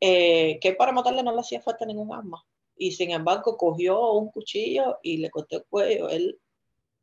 eh, 0.00 0.58
que 0.60 0.72
para 0.74 0.92
matarle 0.92 1.22
no 1.22 1.34
le 1.34 1.40
hacía 1.40 1.60
falta 1.60 1.84
ningún 1.84 2.12
arma. 2.12 2.44
Y 2.76 2.92
sin 2.92 3.10
embargo 3.10 3.56
cogió 3.56 4.12
un 4.12 4.30
cuchillo 4.30 4.98
y 5.02 5.16
le 5.18 5.30
cortó 5.30 5.56
el 5.56 5.64
cuello, 5.68 6.08
él, 6.08 6.38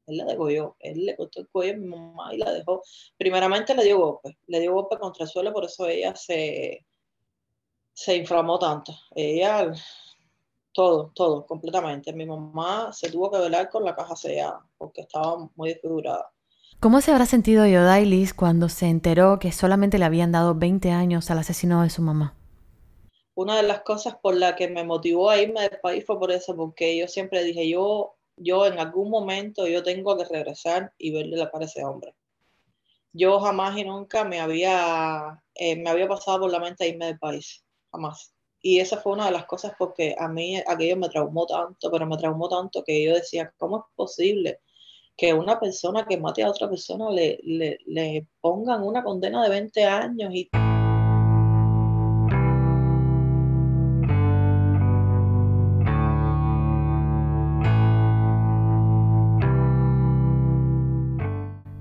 él 0.08 0.18
la 0.18 0.26
degolló, 0.26 0.76
él 0.80 1.06
le 1.06 1.16
cortó 1.16 1.42
el 1.42 1.48
cuello 1.50 1.74
a 1.74 1.78
mi 1.78 1.88
mamá 1.88 2.34
y 2.34 2.38
la 2.38 2.52
dejó. 2.52 2.82
Primeramente 3.18 3.76
le 3.76 3.84
dio 3.84 4.00
golpe, 4.00 4.38
le 4.48 4.60
dio 4.60 4.74
golpe 4.74 4.98
contra 4.98 5.26
el 5.26 5.30
suelo, 5.30 5.54
por 5.54 5.66
eso 5.66 5.88
ella 5.88 6.16
se 6.16 6.86
se 7.96 8.16
inflamó 8.16 8.60
tanto. 8.60 8.94
Ella, 9.16 9.72
todo, 10.74 11.12
todo, 11.16 11.46
completamente. 11.48 12.14
Mi 12.14 12.26
mamá 12.26 12.92
se 12.94 13.10
tuvo 13.10 13.32
que 13.32 13.40
velar 13.40 13.70
con 13.70 13.84
la 13.84 13.96
caja 13.96 14.16
sellada 14.16 14.64
porque 14.78 15.02
estaba 15.02 15.50
muy 15.56 15.70
desfigurada. 15.70 16.32
¿Cómo 16.82 17.02
se 17.02 17.12
habrá 17.12 17.26
sentido 17.26 17.66
Yodailis 17.66 18.34
cuando 18.34 18.70
se 18.70 18.88
enteró 18.88 19.40
que 19.40 19.52
solamente 19.54 19.98
le 19.98 20.06
habían 20.06 20.34
dado 20.34 20.54
20 20.54 20.92
años 20.92 21.32
al 21.32 21.40
asesino 21.40 21.82
de 21.82 21.90
su 21.90 22.02
mamá? 22.02 22.36
Una 23.34 23.58
de 23.58 23.64
las 23.64 23.82
cosas 23.82 24.16
por 24.22 24.36
la 24.36 24.56
que 24.56 24.68
me 24.68 24.84
motivó 24.84 25.30
a 25.30 25.42
irme 25.42 25.62
del 25.62 25.80
país 25.82 26.06
fue 26.06 26.20
por 26.20 26.32
eso, 26.32 26.56
porque 26.56 26.98
yo 26.98 27.08
siempre 27.08 27.44
dije, 27.44 27.68
yo, 27.70 28.16
yo 28.38 28.66
en 28.66 28.80
algún 28.80 29.10
momento 29.10 29.68
yo 29.68 29.84
tengo 29.84 30.18
que 30.18 30.26
regresar 30.26 30.94
y 30.98 31.12
verle 31.12 31.38
la 31.38 31.50
cara 31.50 31.66
a 31.66 31.68
ese 31.68 31.84
hombre. 31.84 32.16
Yo 33.14 33.40
jamás 33.40 33.78
y 33.78 33.86
nunca 33.86 34.26
me 34.26 34.40
había, 34.42 35.42
eh, 35.56 35.78
me 35.78 35.90
había 35.90 36.08
pasado 36.08 36.42
por 36.42 36.52
la 36.52 36.60
mente 36.60 36.88
irme 36.88 37.06
del 37.06 37.20
país 37.20 37.66
más 37.98 38.34
Y 38.62 38.80
esa 38.80 38.98
fue 38.98 39.14
una 39.14 39.26
de 39.26 39.32
las 39.32 39.46
cosas 39.46 39.74
porque 39.78 40.16
a 40.18 40.28
mí 40.28 40.58
aquello 40.68 40.98
me 40.98 41.10
traumó 41.10 41.46
tanto, 41.46 41.92
pero 41.92 42.06
me 42.06 42.18
traumó 42.18 42.50
tanto 42.50 42.84
que 42.84 43.04
yo 43.04 43.14
decía, 43.14 43.54
¿cómo 43.58 43.78
es 43.78 43.84
posible 43.96 44.60
que 45.18 45.34
una 45.34 45.60
persona 45.60 46.06
que 46.06 46.18
mate 46.18 46.44
a 46.44 46.50
otra 46.50 46.70
persona 46.70 47.10
le, 47.10 47.40
le, 47.44 47.78
le 47.86 48.28
pongan 48.42 48.84
una 48.84 49.04
condena 49.04 49.44
de 49.44 49.50
20 49.50 49.86
años 49.86 50.34
y... 50.34 50.50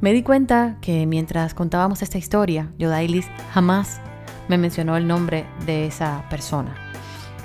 Me 0.04 0.12
di 0.12 0.22
cuenta 0.22 0.76
que 0.82 1.06
mientras 1.06 1.54
contábamos 1.54 2.02
esta 2.02 2.18
historia, 2.18 2.70
Yodailis 2.76 3.26
jamás 3.54 4.02
me 4.48 4.58
mencionó 4.58 4.98
el 4.98 5.06
nombre 5.06 5.46
de 5.64 5.86
esa 5.86 6.26
persona. 6.28 6.76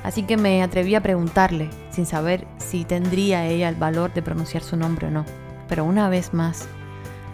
Así 0.03 0.23
que 0.23 0.35
me 0.35 0.61
atreví 0.61 0.93
a 0.93 1.01
preguntarle, 1.01 1.69
sin 1.89 2.05
saber 2.05 2.45
si 2.57 2.83
tendría 2.83 3.47
ella 3.47 3.69
el 3.69 3.75
valor 3.75 4.13
de 4.13 4.21
pronunciar 4.23 4.61
su 4.61 4.75
nombre 4.75 5.07
o 5.07 5.09
no. 5.09 5.23
Pero 5.69 5.85
una 5.85 6.09
vez 6.09 6.33
más, 6.33 6.67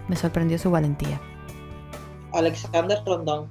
me 0.07 0.15
sorprendió 0.15 0.59
su 0.59 0.69
valentía. 0.69 1.19
Alexander 2.31 2.99
Rondón, 3.03 3.49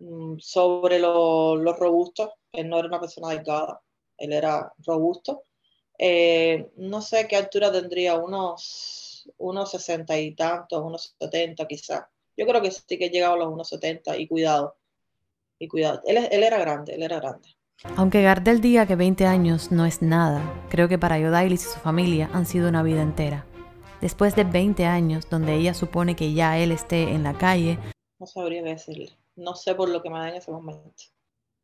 mm, 0.00 0.34
sobre 0.40 0.98
lo, 0.98 1.56
robusto, 1.72 2.34
él 2.52 2.68
no 2.68 2.80
era 2.80 2.88
una 2.88 3.00
persona 3.00 3.30
delgada, 3.30 3.80
él 4.18 4.34
era 4.34 4.74
robusto. 4.84 5.44
Eh, 5.98 6.70
no 6.76 7.00
sé 7.00 7.26
qué 7.26 7.36
altura 7.36 7.72
tendría, 7.72 8.16
unos, 8.16 9.07
unos 9.36 9.70
60 9.70 10.18
y 10.18 10.34
tantos, 10.34 10.82
unos 10.82 11.14
70 11.18 11.66
quizás. 11.66 12.04
Yo 12.36 12.46
creo 12.46 12.62
que 12.62 12.70
sí 12.70 12.98
que 12.98 13.10
llegado 13.10 13.34
a 13.34 13.38
los 13.38 13.48
unos 13.48 13.68
70 13.68 14.16
y 14.16 14.26
cuidado 14.26 14.76
y 15.58 15.68
cuidado. 15.68 16.00
Él, 16.06 16.42
era 16.42 16.58
grande, 16.58 16.94
él 16.94 17.02
era 17.02 17.18
grande. 17.18 17.48
Aunque 17.96 18.22
Gardel 18.22 18.60
diga 18.60 18.86
que 18.86 18.96
20 18.96 19.26
años 19.26 19.70
no 19.70 19.84
es 19.86 20.02
nada, 20.02 20.42
creo 20.68 20.88
que 20.88 20.98
para 20.98 21.18
Yodailis 21.18 21.66
y 21.66 21.68
su 21.70 21.78
familia 21.78 22.30
han 22.32 22.46
sido 22.46 22.68
una 22.68 22.82
vida 22.82 23.02
entera. 23.02 23.44
Después 24.00 24.36
de 24.36 24.44
20 24.44 24.86
años, 24.86 25.28
donde 25.28 25.54
ella 25.56 25.74
supone 25.74 26.14
que 26.14 26.32
ya 26.32 26.58
él 26.58 26.70
esté 26.70 27.10
en 27.10 27.24
la 27.24 27.36
calle. 27.36 27.78
No 28.18 28.26
sabría 28.26 28.62
qué 28.62 28.70
decirle. 28.70 29.10
No 29.34 29.54
sé 29.54 29.74
por 29.74 29.88
lo 29.88 30.02
que 30.02 30.10
me 30.10 30.18
da 30.18 30.28
en 30.28 30.36
ese 30.36 30.50
momento. 30.50 31.04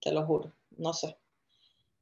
Te 0.01 0.13
lo 0.13 0.25
juro. 0.27 0.53
No 0.77 0.93
sé. 0.93 1.17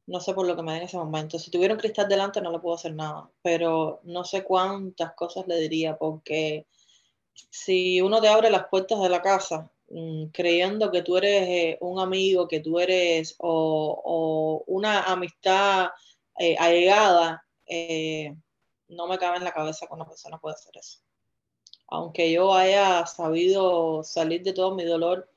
No 0.06 0.20
sé 0.20 0.34
por 0.34 0.46
lo 0.46 0.56
que 0.56 0.62
me 0.62 0.72
da 0.72 0.78
en 0.78 0.84
ese 0.84 0.96
momento. 0.96 1.38
Si 1.38 1.50
tuviera 1.50 1.74
un 1.74 1.80
cristal 1.80 2.08
delante 2.08 2.40
no 2.40 2.50
le 2.50 2.58
puedo 2.58 2.74
hacer 2.74 2.94
nada. 2.94 3.30
Pero 3.42 4.00
no 4.04 4.24
sé 4.24 4.44
cuántas 4.44 5.14
cosas 5.14 5.46
le 5.46 5.56
diría 5.60 5.96
porque 5.96 6.66
si 7.50 8.00
uno 8.00 8.20
te 8.20 8.28
abre 8.28 8.50
las 8.50 8.68
puertas 8.68 9.00
de 9.00 9.08
la 9.08 9.22
casa 9.22 9.70
Mm, 9.94 10.28
creyendo 10.32 10.90
que 10.90 11.02
tú 11.02 11.18
eres 11.18 11.46
eh, 11.48 11.78
un 11.82 12.00
amigo, 12.00 12.48
que 12.48 12.60
tú 12.60 12.78
eres 12.80 13.34
o, 13.38 14.64
una 14.66 15.02
amistad 15.02 15.90
eh, 16.38 16.56
allegada, 16.58 17.44
eh, 17.66 18.34
no 18.88 19.06
me 19.06 19.18
cabe 19.18 19.36
en 19.36 19.44
la 19.44 19.52
cabeza 19.52 19.86
que 19.86 19.92
una 19.92 20.06
persona 20.06 20.38
puede 20.38 20.54
hacer 20.54 20.78
eso. 20.78 21.00
Aunque 21.88 22.32
yo 22.32 22.54
haya 22.54 23.04
sabido 23.06 24.02
salir 24.02 24.42
de 24.42 24.54
todo 24.54 24.74
mi 24.74 24.84
dolor, 24.84 25.28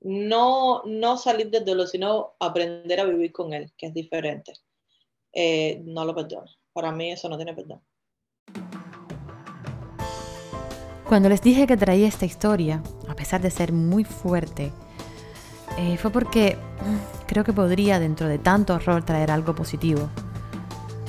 no, 0.00 0.82
no 0.84 1.16
salir 1.16 1.50
del 1.50 1.64
dolor, 1.64 1.86
sino 1.86 2.34
aprender 2.38 3.00
a 3.00 3.04
vivir 3.04 3.32
con 3.32 3.52
él, 3.52 3.72
que 3.76 3.86
es 3.86 3.94
diferente. 3.94 4.54
no 5.84 6.04
lo 6.04 6.14
perdono. 6.14 6.50
Para 6.72 6.92
mí 6.92 7.10
eso 7.10 7.28
no 7.28 7.36
tiene 7.36 7.54
perdón. 7.54 7.82
Cuando 11.10 11.28
les 11.28 11.42
dije 11.42 11.66
que 11.66 11.76
traía 11.76 12.06
esta 12.06 12.24
historia, 12.24 12.82
a 13.08 13.16
pesar 13.16 13.42
de 13.42 13.50
ser 13.50 13.72
muy 13.72 14.04
fuerte, 14.04 14.70
eh, 15.76 15.96
fue 15.96 16.12
porque 16.12 16.56
mm, 16.56 17.26
creo 17.26 17.42
que 17.42 17.52
podría 17.52 17.98
dentro 17.98 18.28
de 18.28 18.38
tanto 18.38 18.74
horror 18.74 19.04
traer 19.04 19.32
algo 19.32 19.52
positivo. 19.52 20.08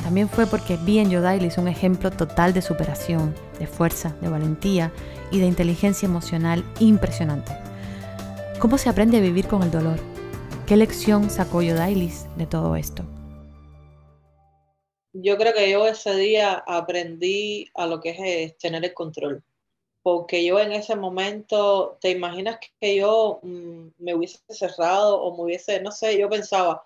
También 0.03 0.27
fue 0.27 0.47
porque 0.47 0.77
vi 0.77 0.97
en 0.97 1.11
Yodailis 1.11 1.59
un 1.59 1.67
ejemplo 1.67 2.09
total 2.09 2.53
de 2.53 2.63
superación, 2.63 3.35
de 3.59 3.67
fuerza, 3.67 4.15
de 4.21 4.29
valentía 4.29 4.91
y 5.29 5.39
de 5.39 5.45
inteligencia 5.45 6.07
emocional 6.07 6.63
impresionante. 6.79 7.60
¿Cómo 8.61 8.77
se 8.77 8.89
aprende 8.89 9.17
a 9.17 9.21
vivir 9.21 9.47
con 9.47 9.63
el 9.63 9.71
dolor? 9.71 9.97
¿Qué 10.67 10.77
lección 10.77 11.31
sacó 11.31 11.63
Yodailis 11.63 12.27
de 12.37 12.45
todo 12.45 12.75
esto? 12.75 13.01
Yo 15.13 15.35
creo 15.35 15.51
que 15.51 15.71
yo 15.71 15.87
ese 15.87 16.15
día 16.15 16.63
aprendí 16.67 17.71
a 17.73 17.87
lo 17.87 17.99
que 17.99 18.11
es, 18.43 18.55
tener 18.59 18.85
el 18.85 18.93
control. 18.93 19.43
Porque 20.03 20.45
yo 20.45 20.59
en 20.59 20.73
ese 20.73 20.95
momento, 20.95 21.97
¿te 22.01 22.11
imaginas 22.11 22.59
que 22.79 22.97
yo 22.97 23.39
mm, 23.41 23.87
me 23.97 24.13
hubiese 24.13 24.37
cerrado 24.49 25.19
o 25.19 25.35
me 25.35 25.45
hubiese, 25.45 25.81
no 25.81 25.91
sé, 25.91 26.19
yo 26.19 26.29
pensaba, 26.29 26.83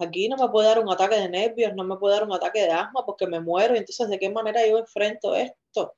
aquí 0.00 0.28
no 0.28 0.36
me 0.36 0.48
puede 0.48 0.66
dar 0.66 0.80
un 0.80 0.90
ataque 0.90 1.14
de 1.14 1.28
nervios, 1.28 1.72
no 1.76 1.84
me 1.84 1.98
puede 1.98 2.16
dar 2.16 2.24
un 2.24 2.32
ataque 2.32 2.62
de 2.62 2.72
asma 2.72 3.06
porque 3.06 3.28
me 3.28 3.38
muero. 3.38 3.76
Entonces, 3.76 4.08
¿de 4.08 4.18
qué 4.18 4.28
manera 4.28 4.66
yo 4.66 4.76
enfrento 4.76 5.36
esto? 5.36 5.94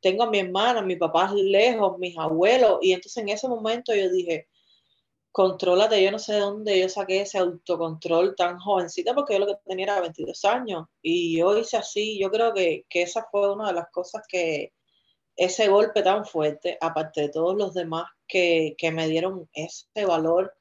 Tengo 0.00 0.22
a 0.22 0.30
mi 0.30 0.38
hermana, 0.38 0.82
mi 0.82 0.94
papá 0.94 1.32
lejos, 1.34 1.98
mis 1.98 2.16
abuelos. 2.16 2.78
Y 2.80 2.92
entonces 2.92 3.20
en 3.20 3.30
ese 3.30 3.48
momento 3.48 3.92
yo 3.92 4.08
dije, 4.08 4.46
contrólate, 5.38 6.02
yo 6.02 6.10
no 6.10 6.18
sé 6.18 6.32
de 6.32 6.40
dónde 6.40 6.80
yo 6.80 6.88
saqué 6.88 7.20
ese 7.20 7.38
autocontrol 7.38 8.34
tan 8.34 8.58
jovencita 8.58 9.14
porque 9.14 9.34
yo 9.34 9.38
lo 9.38 9.46
que 9.46 9.54
tenía 9.64 9.84
era 9.84 10.00
22 10.00 10.44
años. 10.44 10.86
Y 11.00 11.38
yo 11.38 11.56
hice 11.56 11.76
así, 11.76 12.18
yo 12.18 12.28
creo 12.28 12.52
que, 12.52 12.86
que 12.88 13.02
esa 13.02 13.24
fue 13.30 13.52
una 13.52 13.68
de 13.68 13.74
las 13.74 13.88
cosas 13.92 14.22
que, 14.28 14.72
ese 15.36 15.68
golpe 15.68 16.02
tan 16.02 16.24
fuerte, 16.26 16.76
aparte 16.80 17.20
de 17.20 17.28
todos 17.28 17.56
los 17.56 17.72
demás 17.72 18.06
que, 18.26 18.74
que 18.76 18.90
me 18.90 19.06
dieron 19.06 19.48
ese 19.52 20.04
valor 20.04 20.52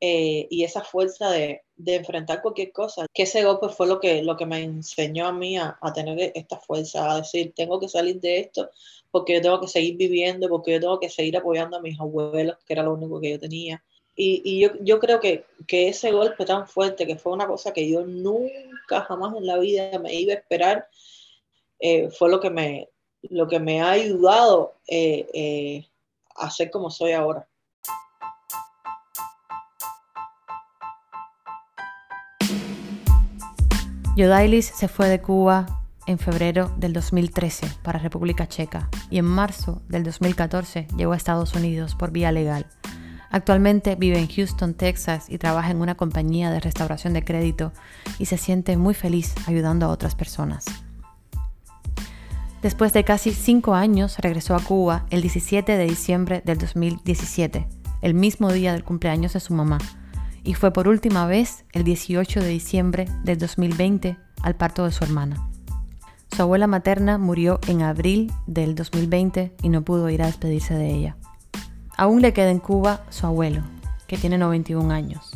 eh, 0.00 0.46
y 0.48 0.64
esa 0.64 0.82
fuerza 0.82 1.30
de, 1.30 1.60
de, 1.76 1.96
enfrentar 1.96 2.40
cualquier 2.40 2.72
cosa, 2.72 3.06
que 3.12 3.24
ese 3.24 3.44
golpe 3.44 3.68
fue 3.68 3.86
lo 3.86 4.00
que, 4.00 4.22
lo 4.22 4.38
que 4.38 4.46
me 4.46 4.62
enseñó 4.62 5.26
a 5.26 5.32
mí 5.32 5.58
a, 5.58 5.76
a, 5.82 5.92
tener 5.92 6.32
esta 6.34 6.58
fuerza, 6.58 7.12
a 7.12 7.16
decir, 7.18 7.52
tengo 7.54 7.78
que 7.78 7.88
salir 7.88 8.18
de 8.20 8.40
esto 8.40 8.70
porque 9.10 9.34
yo 9.34 9.42
tengo 9.42 9.60
que 9.60 9.68
seguir 9.68 9.96
viviendo, 9.96 10.48
porque 10.48 10.72
yo 10.72 10.80
tengo 10.80 10.98
que 10.98 11.10
seguir 11.10 11.36
apoyando 11.36 11.76
a 11.76 11.82
mis 11.82 12.00
abuelos, 12.00 12.56
que 12.66 12.72
era 12.72 12.82
lo 12.82 12.94
único 12.94 13.20
que 13.20 13.30
yo 13.32 13.38
tenía. 13.38 13.84
Y, 14.16 14.60
yo, 14.60 14.70
yo, 14.80 15.00
creo 15.00 15.20
que, 15.20 15.44
ese 15.68 16.12
golpe 16.12 16.44
tan 16.44 16.68
fuerte, 16.68 17.06
que 17.06 17.16
fue 17.16 17.32
una 17.32 17.46
cosa 17.46 17.72
que 17.72 17.88
yo 17.88 18.06
nunca 18.06 19.02
jamás 19.08 19.34
en 19.36 19.46
la 19.46 19.58
vida 19.58 19.98
me 19.98 20.14
iba 20.14 20.32
a 20.32 20.36
esperar, 20.36 20.88
eh, 21.80 22.10
fue 22.10 22.30
lo 22.30 22.40
que, 22.40 22.50
me, 22.50 22.88
lo 23.22 23.48
que 23.48 23.58
me 23.58 23.80
ha 23.80 23.90
ayudado 23.90 24.74
eh, 24.86 25.26
eh, 25.34 25.86
a 26.36 26.50
ser 26.50 26.70
como 26.70 26.90
soy 26.90 27.12
ahora. 27.12 27.48
Yodailis 34.16 34.66
se 34.66 34.86
fue 34.86 35.08
de 35.08 35.20
Cuba 35.20 35.66
en 36.06 36.20
febrero 36.20 36.70
del 36.76 36.92
2013 36.92 37.66
para 37.82 37.98
República 37.98 38.46
Checa 38.46 38.88
y 39.10 39.18
en 39.18 39.24
marzo 39.24 39.82
del 39.88 40.04
2014 40.04 40.86
llegó 40.96 41.12
a 41.12 41.16
Estados 41.16 41.54
Unidos 41.54 41.96
por 41.96 42.12
vía 42.12 42.30
legal. 42.30 42.66
Actualmente 43.34 43.96
vive 43.96 44.20
en 44.20 44.28
Houston, 44.28 44.74
Texas 44.74 45.26
y 45.28 45.38
trabaja 45.38 45.72
en 45.72 45.80
una 45.80 45.96
compañía 45.96 46.52
de 46.52 46.60
restauración 46.60 47.14
de 47.14 47.24
crédito 47.24 47.72
y 48.20 48.26
se 48.26 48.38
siente 48.38 48.76
muy 48.76 48.94
feliz 48.94 49.34
ayudando 49.48 49.86
a 49.86 49.88
otras 49.88 50.14
personas. 50.14 50.64
Después 52.62 52.92
de 52.92 53.02
casi 53.02 53.32
cinco 53.32 53.74
años 53.74 54.18
regresó 54.20 54.54
a 54.54 54.60
Cuba 54.60 55.06
el 55.10 55.20
17 55.20 55.76
de 55.76 55.84
diciembre 55.84 56.42
del 56.44 56.58
2017, 56.58 57.66
el 58.02 58.14
mismo 58.14 58.52
día 58.52 58.72
del 58.72 58.84
cumpleaños 58.84 59.32
de 59.32 59.40
su 59.40 59.52
mamá, 59.52 59.78
y 60.44 60.54
fue 60.54 60.72
por 60.72 60.86
última 60.86 61.26
vez 61.26 61.64
el 61.72 61.82
18 61.82 62.38
de 62.38 62.48
diciembre 62.48 63.08
del 63.24 63.38
2020 63.38 64.16
al 64.42 64.54
parto 64.54 64.84
de 64.84 64.92
su 64.92 65.02
hermana. 65.02 65.50
Su 66.36 66.42
abuela 66.42 66.68
materna 66.68 67.18
murió 67.18 67.58
en 67.66 67.82
abril 67.82 68.32
del 68.46 68.76
2020 68.76 69.56
y 69.60 69.68
no 69.70 69.82
pudo 69.82 70.08
ir 70.08 70.22
a 70.22 70.26
despedirse 70.26 70.74
de 70.74 70.94
ella. 70.94 71.16
Aún 71.96 72.22
le 72.22 72.32
queda 72.32 72.50
en 72.50 72.58
Cuba 72.58 73.02
su 73.10 73.26
abuelo, 73.26 73.62
que 74.06 74.18
tiene 74.18 74.36
91 74.38 74.92
años. 74.92 75.30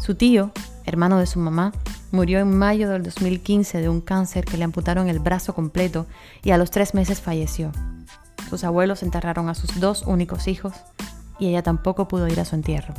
Su 0.00 0.14
tío, 0.14 0.52
hermano 0.84 1.18
de 1.18 1.26
su 1.26 1.40
mamá, 1.40 1.72
murió 2.12 2.38
en 2.38 2.56
mayo 2.56 2.88
del 2.88 3.02
2015 3.02 3.80
de 3.80 3.88
un 3.88 4.00
cáncer 4.00 4.44
que 4.44 4.56
le 4.56 4.64
amputaron 4.64 5.08
el 5.08 5.18
brazo 5.18 5.54
completo 5.54 6.06
y 6.42 6.52
a 6.52 6.58
los 6.58 6.70
tres 6.70 6.94
meses 6.94 7.20
falleció. 7.20 7.72
Sus 8.48 8.62
abuelos 8.62 9.02
enterraron 9.02 9.48
a 9.48 9.54
sus 9.54 9.80
dos 9.80 10.02
únicos 10.06 10.46
hijos 10.46 10.74
y 11.40 11.48
ella 11.48 11.62
tampoco 11.62 12.06
pudo 12.06 12.28
ir 12.28 12.38
a 12.38 12.44
su 12.44 12.54
entierro. 12.54 12.94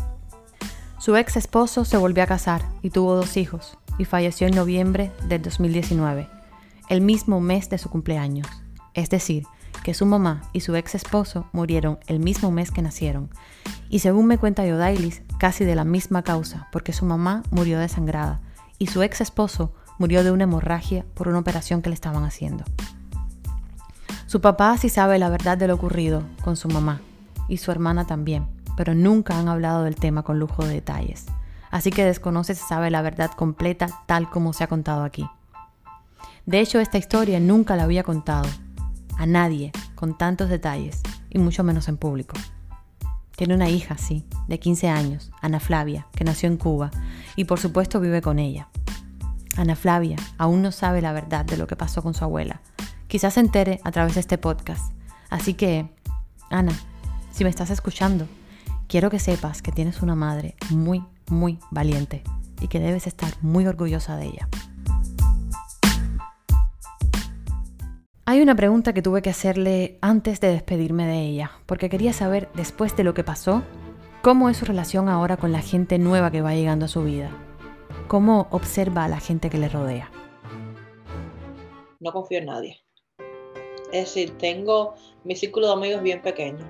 Su 1.00 1.16
ex 1.16 1.38
esposo 1.38 1.86
se 1.86 1.98
volvió 1.98 2.24
a 2.24 2.28
casar 2.28 2.64
y 2.82 2.90
tuvo 2.90 3.16
dos 3.16 3.38
hijos 3.38 3.78
y 3.98 4.06
falleció 4.06 4.48
en 4.48 4.56
noviembre 4.56 5.12
del 5.30 5.42
2019, 5.42 6.28
el 6.90 7.00
mismo 7.00 7.40
mes 7.40 7.70
de 7.70 7.78
su 7.78 7.90
cumpleaños. 7.90 8.48
Es 8.94 9.10
decir, 9.10 9.46
que 9.84 9.94
su 9.94 10.06
mamá 10.06 10.42
y 10.54 10.62
su 10.62 10.76
ex 10.76 10.96
esposo 10.96 11.48
murieron 11.52 12.00
el 12.08 12.20
mismo 12.20 12.52
mes 12.52 12.72
que 12.72 12.82
nacieron. 12.82 13.30
Y 13.90 14.00
según 14.00 14.28
me 14.28 14.38
cuenta 14.38 14.66
Yodailis, 14.66 15.22
casi 15.38 15.66
de 15.66 15.76
la 15.76 15.84
misma 15.84 16.24
causa, 16.24 16.68
porque 16.72 16.94
su 16.94 17.06
mamá 17.06 17.44
murió 17.52 17.80
desangrada 17.80 18.42
y 18.78 18.88
su 18.88 19.04
ex 19.04 19.22
esposo 19.22 19.74
murió 19.98 20.24
de 20.24 20.32
una 20.32 20.44
hemorragia 20.44 21.06
por 21.14 21.28
una 21.28 21.40
operación 21.40 21.82
que 21.82 21.90
le 21.90 21.96
estaban 21.96 22.24
haciendo. 22.24 22.64
Su 24.28 24.42
papá 24.42 24.78
sí 24.78 24.90
sabe 24.90 25.20
la 25.20 25.30
verdad 25.30 25.58
de 25.58 25.68
lo 25.68 25.76
ocurrido 25.76 26.24
con 26.44 26.56
su 26.58 26.68
mamá 26.68 27.00
y 27.48 27.58
su 27.58 27.72
hermana 27.72 28.06
también, 28.08 28.48
pero 28.76 28.96
nunca 28.96 29.38
han 29.38 29.48
hablado 29.48 29.84
del 29.84 29.96
tema 29.96 30.24
con 30.24 30.40
lujo 30.40 30.66
de 30.66 30.74
detalles. 30.74 31.26
Así 31.72 31.92
que 31.92 32.06
desconoce 32.06 32.56
si 32.56 32.64
sabe 32.64 32.90
la 32.90 33.02
verdad 33.02 33.32
completa 33.32 33.88
tal 34.08 34.30
como 34.30 34.54
se 34.54 34.64
ha 34.64 34.68
contado 34.68 35.04
aquí. 35.04 35.30
De 36.46 36.60
hecho, 36.60 36.80
esta 36.80 36.98
historia 36.98 37.40
nunca 37.40 37.76
la 37.76 37.84
había 37.84 38.04
contado 38.04 38.48
a 39.18 39.26
nadie 39.26 39.72
con 39.96 40.18
tantos 40.18 40.50
detalles, 40.50 41.02
y 41.30 41.40
mucho 41.40 41.64
menos 41.64 41.88
en 41.88 41.98
público. 41.98 42.36
Tiene 43.36 43.56
una 43.56 43.70
hija, 43.70 43.98
sí, 43.98 44.26
de 44.48 44.60
15 44.60 44.90
años, 44.90 45.32
Ana 45.42 45.60
Flavia, 45.60 46.08
que 46.16 46.24
nació 46.24 46.48
en 46.48 46.58
Cuba, 46.58 46.92
y 47.36 47.44
por 47.44 47.60
supuesto 47.60 48.00
vive 48.00 48.22
con 48.22 48.40
ella. 48.40 48.70
Ana 49.58 49.76
Flavia 49.76 50.18
aún 50.38 50.62
no 50.62 50.72
sabe 50.72 51.02
la 51.02 51.12
verdad 51.12 51.46
de 51.46 51.58
lo 51.58 51.68
que 51.68 51.76
pasó 51.76 52.02
con 52.02 52.14
su 52.14 52.24
abuela. 52.24 52.62
Quizás 53.08 53.36
se 53.36 53.40
entere 53.42 53.80
a 53.84 53.92
través 53.92 54.16
de 54.16 54.22
este 54.22 54.38
podcast. 54.38 54.92
Así 55.30 55.54
que, 55.54 55.90
Ana, 56.50 56.74
si 57.32 57.44
me 57.44 57.50
estás 57.50 57.70
escuchando, 57.70 58.28
quiero 58.88 59.10
que 59.10 59.20
sepas 59.20 59.62
que 59.62 59.72
tienes 59.72 60.02
una 60.02 60.16
madre 60.16 60.56
muy, 60.70 61.04
muy 61.28 61.60
valiente 61.72 62.24
y 62.62 62.68
que 62.68 62.80
debes 62.80 63.08
estar 63.08 63.34
muy 63.42 63.68
orgullosa 63.68 64.16
de 64.16 64.28
ella. 64.28 64.50
Hay 68.28 68.42
una 68.42 68.56
pregunta 68.56 68.92
que 68.92 69.04
tuve 69.04 69.22
que 69.22 69.30
hacerle 69.30 70.00
antes 70.02 70.40
de 70.40 70.48
despedirme 70.48 71.06
de 71.06 71.22
ella, 71.22 71.52
porque 71.68 71.90
quería 71.90 72.12
saber, 72.12 72.50
después 72.56 72.98
de 72.98 73.04
lo 73.04 73.14
que 73.14 73.24
pasó, 73.24 73.62
cómo 74.24 74.50
es 74.50 74.58
su 74.58 74.66
relación 74.66 75.10
ahora 75.10 75.38
con 75.38 75.52
la 75.52 75.62
gente 75.62 76.00
nueva 76.00 76.32
que 76.32 76.42
va 76.42 76.56
llegando 76.56 76.86
a 76.86 76.88
su 76.88 77.04
vida. 77.04 77.30
¿Cómo 78.08 78.48
observa 78.50 79.04
a 79.04 79.10
la 79.10 79.20
gente 79.20 79.52
que 79.52 79.60
le 79.60 79.70
rodea? 79.70 80.10
No 82.00 82.12
confío 82.12 82.40
en 82.40 82.48
nadie. 82.48 82.82
Es 83.94 84.06
decir, 84.06 84.36
tengo 84.40 84.96
mi 85.24 85.36
círculo 85.36 85.68
de 85.68 85.74
amigos 85.74 86.02
bien 86.02 86.24
pequeño 86.24 86.68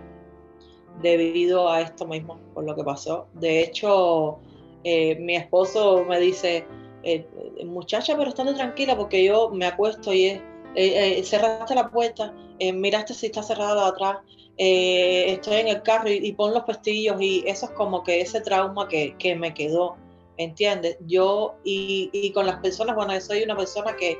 debido 1.02 1.70
a 1.70 1.80
esto 1.80 2.06
mismo, 2.06 2.38
por 2.54 2.65
lo 2.65 2.76
que 2.76 2.84
pasó. 2.84 3.30
De 3.32 3.62
hecho, 3.62 4.39
eh, 4.84 5.15
mi 5.22 5.38
esposo 5.38 6.04
me 6.04 6.20
dice, 6.20 6.68
eh, 7.04 7.26
muchacha, 7.65 8.18
pero 8.18 8.28
estando 8.28 8.54
tranquila 8.54 8.98
porque 8.98 9.24
yo 9.24 9.52
me 9.52 9.65
acuesto 9.65 10.12
y 10.12 10.26
es, 10.26 10.41
eh, 10.76 11.24
cerraste 11.24 11.76
la 11.76 11.90
puerta, 11.90 12.34
miraste 12.74 13.14
si 13.14 13.28
está 13.28 13.44
cerrada 13.44 13.76
la 13.76 13.88
atrás, 13.88 14.18
estoy 14.58 15.56
en 15.58 15.68
el 15.68 15.82
carro 15.82 16.10
y, 16.10 16.32
pon 16.34 16.54
los 16.54 16.64
pestillos 16.64 17.20
y 17.20 17.44
eso 17.46 17.66
es 17.66 17.72
como 17.72 18.04
que 18.04 18.22
ese 18.22 18.42
trauma 18.42 18.88
que, 18.88 19.16
que 19.18 19.36
me 19.36 19.54
quedó, 19.54 19.98
¿entiendes? 20.38 20.98
Yo 21.08 21.56
y, 21.64 22.10
y, 22.14 22.32
con 22.32 22.46
las 22.46 22.58
personas, 22.58 22.96
bueno, 22.96 23.20
soy 23.20 23.44
una 23.44 23.58
persona 23.58 23.96
que 23.96 24.18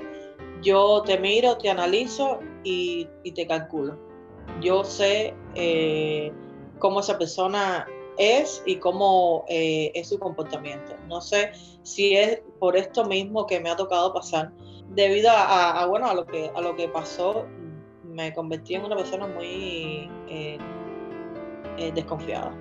yo 0.62 1.04
te 1.06 1.18
miro, 1.18 1.58
te 1.58 1.70
analizo 1.70 2.40
y, 2.64 3.08
y 3.24 3.32
te 3.32 3.48
calculo. 3.48 3.98
Yo 4.62 4.84
sé 4.84 5.34
cómo 6.80 7.00
esa 7.00 7.18
persona 7.18 7.88
es 8.18 8.64
y 8.66 8.78
cómo 8.78 9.46
eh, 9.48 9.92
es 9.94 10.10
su 10.10 10.20
comportamiento. 10.20 10.96
No 11.08 11.22
sé 11.22 11.52
si 11.84 12.16
es 12.16 12.42
por 12.60 12.78
esto 12.78 13.06
mismo 13.06 13.46
que 13.46 13.60
me 13.60 13.70
ha 13.70 13.76
tocado 13.76 14.14
pasar. 14.14 14.52
Debido 14.90 15.30
a, 15.32 15.86
bueno, 15.88 16.10
a, 16.10 16.14
lo, 16.14 16.26
que, 16.26 16.52
a 16.54 16.62
lo 16.62 16.76
que 16.76 16.88
pasó, 16.88 17.46
me 18.04 18.34
convertí 18.34 18.76
en 18.76 18.86
una 18.86 18.96
persona 18.96 19.28
muy 19.28 20.10
eh, 20.30 20.58
eh, 21.78 21.92
desconfiada. 21.94 22.56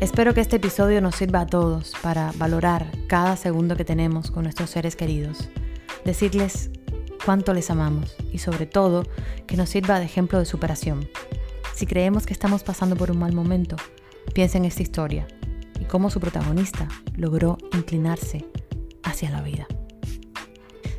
Espero 0.00 0.32
que 0.32 0.40
este 0.40 0.56
episodio 0.56 1.00
nos 1.00 1.16
sirva 1.16 1.40
a 1.40 1.46
todos 1.46 1.92
para 2.02 2.32
valorar 2.36 2.86
cada 3.08 3.36
segundo 3.36 3.76
que 3.76 3.84
tenemos 3.84 4.30
con 4.30 4.44
nuestros 4.44 4.70
seres 4.70 4.94
queridos, 4.94 5.48
decirles 6.04 6.70
cuánto 7.24 7.52
les 7.52 7.68
amamos 7.70 8.16
y 8.32 8.38
sobre 8.38 8.66
todo 8.66 9.02
que 9.46 9.56
nos 9.56 9.70
sirva 9.70 9.98
de 9.98 10.04
ejemplo 10.04 10.38
de 10.38 10.44
superación. 10.44 11.08
Si 11.78 11.86
creemos 11.86 12.26
que 12.26 12.32
estamos 12.32 12.64
pasando 12.64 12.96
por 12.96 13.12
un 13.12 13.20
mal 13.20 13.32
momento, 13.32 13.76
piensa 14.34 14.58
en 14.58 14.64
esta 14.64 14.82
historia 14.82 15.28
y 15.80 15.84
cómo 15.84 16.10
su 16.10 16.18
protagonista 16.18 16.88
logró 17.16 17.56
inclinarse 17.72 18.44
hacia 19.04 19.30
la 19.30 19.42
vida. 19.42 19.68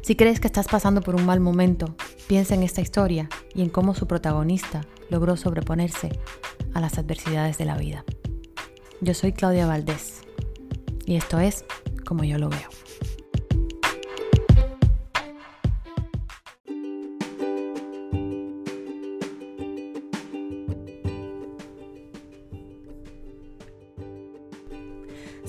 Si 0.01 0.15
crees 0.15 0.39
que 0.39 0.47
estás 0.47 0.67
pasando 0.67 1.01
por 1.01 1.15
un 1.15 1.25
mal 1.25 1.41
momento, 1.41 1.95
Piensa 2.29 2.53
en 2.53 2.61
esta 2.61 2.79
historia 2.79 3.27
y 3.55 3.63
en 3.63 3.69
cómo 3.69 3.95
su 3.95 4.05
protagonista 4.05 4.85
logró 5.09 5.35
sobreponerse 5.35 6.11
a 6.75 6.79
las 6.79 6.99
adversidades 6.99 7.57
de 7.57 7.65
la 7.65 7.75
vida. 7.75 8.05
Yo 9.01 9.15
soy 9.15 9.33
Claudia 9.33 9.65
Valdés 9.65 10.21
y 11.07 11.15
esto 11.15 11.39
es 11.39 11.65
como 12.05 12.23
yo 12.25 12.37
lo 12.37 12.49
veo. 12.49 12.69